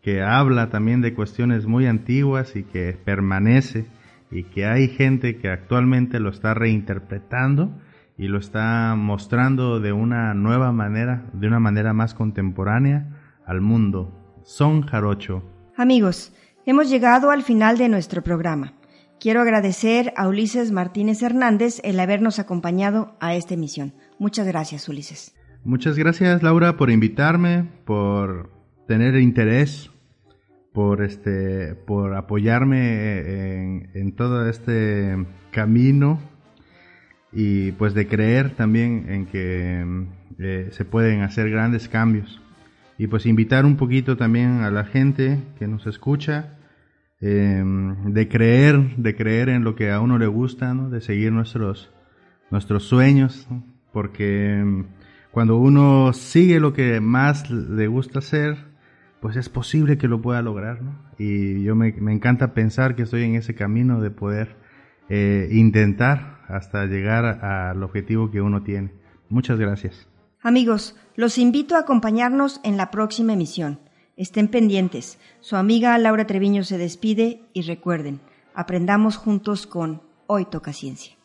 que 0.00 0.22
habla 0.22 0.70
también 0.70 1.00
de 1.00 1.12
cuestiones 1.12 1.66
muy 1.66 1.86
antiguas 1.86 2.54
y 2.54 2.62
que 2.62 2.96
permanece 3.04 3.86
y 4.30 4.44
que 4.44 4.66
hay 4.66 4.86
gente 4.86 5.38
que 5.38 5.48
actualmente 5.48 6.20
lo 6.20 6.30
está 6.30 6.54
reinterpretando 6.54 7.72
y 8.18 8.26
lo 8.26 8.38
está 8.38 8.94
mostrando 8.96 9.78
de 9.80 9.92
una 9.92 10.34
nueva 10.34 10.72
manera, 10.72 11.24
de 11.32 11.46
una 11.46 11.60
manera 11.60 11.92
más 11.94 12.12
contemporánea 12.14 13.40
al 13.46 13.60
mundo. 13.60 14.12
Son 14.42 14.82
Jarocho. 14.82 15.42
Amigos, 15.76 16.34
hemos 16.66 16.90
llegado 16.90 17.30
al 17.30 17.44
final 17.44 17.78
de 17.78 17.88
nuestro 17.88 18.22
programa. 18.22 18.74
Quiero 19.20 19.40
agradecer 19.40 20.12
a 20.16 20.28
Ulises 20.28 20.72
Martínez 20.72 21.22
Hernández 21.22 21.80
el 21.84 21.98
habernos 22.00 22.38
acompañado 22.38 23.16
a 23.20 23.34
esta 23.34 23.54
emisión. 23.54 23.94
Muchas 24.18 24.46
gracias, 24.46 24.88
Ulises. 24.88 25.34
Muchas 25.64 25.96
gracias, 25.96 26.42
Laura, 26.42 26.76
por 26.76 26.90
invitarme, 26.90 27.68
por 27.84 28.50
tener 28.86 29.16
interés, 29.16 29.90
por 30.72 31.02
este, 31.02 31.74
por 31.74 32.14
apoyarme 32.14 33.90
en, 33.94 34.12
todo 34.14 34.48
este 34.48 35.26
camino 35.50 36.20
y 37.32 37.72
pues 37.72 37.94
de 37.94 38.06
creer 38.06 38.50
también 38.50 39.06
en 39.08 39.26
que 39.26 39.84
eh, 40.38 40.68
se 40.70 40.84
pueden 40.84 41.22
hacer 41.22 41.50
grandes 41.50 41.88
cambios 41.88 42.40
y 42.96 43.06
pues 43.06 43.26
invitar 43.26 43.64
un 43.64 43.76
poquito 43.76 44.16
también 44.16 44.62
a 44.62 44.70
la 44.70 44.84
gente 44.84 45.40
que 45.58 45.68
nos 45.68 45.86
escucha 45.86 46.58
em, 47.20 48.12
de 48.12 48.28
creer, 48.28 48.96
de 48.96 49.14
creer 49.14 49.48
en 49.50 49.62
lo 49.64 49.76
que 49.76 49.90
a 49.90 50.00
uno 50.00 50.18
le 50.18 50.26
gusta, 50.26 50.74
¿no? 50.74 50.90
de 50.90 51.00
seguir 51.00 51.32
nuestros, 51.32 51.92
nuestros 52.50 52.84
sueños, 52.84 53.46
porque 53.92 54.58
em, 54.58 54.86
cuando 55.30 55.58
uno 55.58 56.12
sigue 56.12 56.58
lo 56.58 56.72
que 56.72 57.00
más 57.00 57.50
le 57.50 57.86
gusta 57.86 58.18
hacer, 58.18 58.56
pues 59.20 59.36
es 59.36 59.48
posible 59.48 59.98
que 59.98 60.08
lo 60.08 60.20
pueda 60.20 60.42
lograr, 60.42 60.82
¿no? 60.82 60.96
Y 61.18 61.62
yo 61.62 61.74
me, 61.74 61.88
encanta 61.88 62.54
pensar 62.54 62.94
que 62.94 63.02
estoy 63.02 63.24
en 63.24 63.34
ese 63.34 63.54
camino 63.54 64.00
de 64.00 64.10
poder 64.10 64.56
eh, 65.08 65.48
intentar 65.50 66.37
hasta 66.48 66.86
llegar 66.86 67.24
al 67.44 67.82
objetivo 67.82 68.30
que 68.30 68.40
uno 68.40 68.62
tiene. 68.62 68.92
Muchas 69.28 69.58
gracias. 69.58 70.08
Amigos, 70.40 70.96
los 71.14 71.36
invito 71.36 71.76
a 71.76 71.80
acompañarnos 71.80 72.60
en 72.64 72.76
la 72.76 72.90
próxima 72.90 73.34
emisión. 73.34 73.80
Estén 74.16 74.48
pendientes. 74.48 75.18
Su 75.40 75.56
amiga 75.56 75.96
Laura 75.98 76.26
Treviño 76.26 76.64
se 76.64 76.78
despide 76.78 77.42
y 77.52 77.62
recuerden, 77.62 78.20
aprendamos 78.54 79.16
juntos 79.16 79.66
con 79.66 80.02
Hoy 80.26 80.44
Toca 80.46 80.72
Ciencia. 80.72 81.17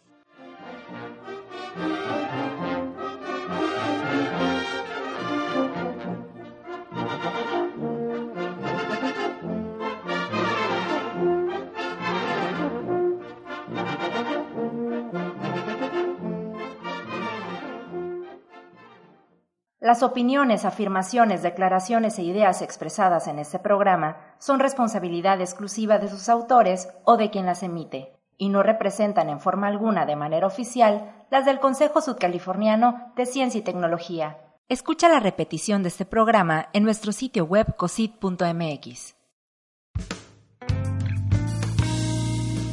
Las 19.83 20.01
opiniones, 20.01 20.63
afirmaciones, 20.63 21.43
declaraciones 21.43 22.17
e 22.17 22.23
ideas 22.23 22.61
expresadas 22.61 23.27
en 23.27 23.37
este 23.37 23.59
programa 23.59 24.15
son 24.39 24.61
responsabilidad 24.61 25.41
exclusiva 25.41 25.97
de 25.97 26.07
sus 26.07 26.29
autores 26.29 26.87
o 27.03 27.17
de 27.17 27.29
quien 27.29 27.45
las 27.45 27.63
emite, 27.63 28.17
y 28.37 28.47
no 28.47 28.63
representan 28.63 29.27
en 29.27 29.41
forma 29.41 29.67
alguna 29.67 30.05
de 30.05 30.15
manera 30.15 30.47
oficial 30.47 31.11
las 31.29 31.43
del 31.43 31.59
Consejo 31.59 31.99
Sudcaliforniano 31.99 33.11
de 33.17 33.25
Ciencia 33.25 33.59
y 33.59 33.61
Tecnología. 33.61 34.37
Escucha 34.69 35.09
la 35.09 35.19
repetición 35.19 35.83
de 35.83 35.89
este 35.89 36.05
programa 36.05 36.69
en 36.71 36.85
nuestro 36.85 37.11
sitio 37.11 37.43
web 37.43 37.75
cosit.mx. 37.75 39.17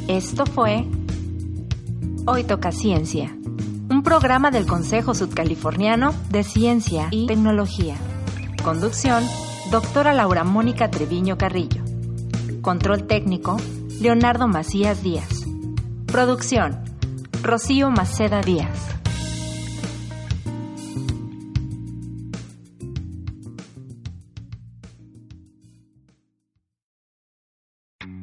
Esto 0.06 0.46
fue 0.46 0.84
Hoy 2.24 2.44
Toca 2.44 2.70
Ciencia 2.70 3.36
un 4.00 4.04
programa 4.04 4.50
del 4.50 4.64
Consejo 4.64 5.14
Sudcaliforniano 5.14 6.14
de 6.30 6.42
Ciencia 6.42 7.08
y 7.10 7.26
Tecnología. 7.26 7.96
Conducción, 8.64 9.22
doctora 9.70 10.14
Laura 10.14 10.42
Mónica 10.42 10.90
Treviño 10.90 11.36
Carrillo. 11.36 11.82
Control 12.62 13.06
técnico, 13.06 13.58
Leonardo 14.00 14.48
Macías 14.48 15.02
Díaz. 15.02 15.44
Producción, 16.06 16.82
Rocío 17.42 17.90
Maceda 17.90 18.40
Díaz. 18.40 18.99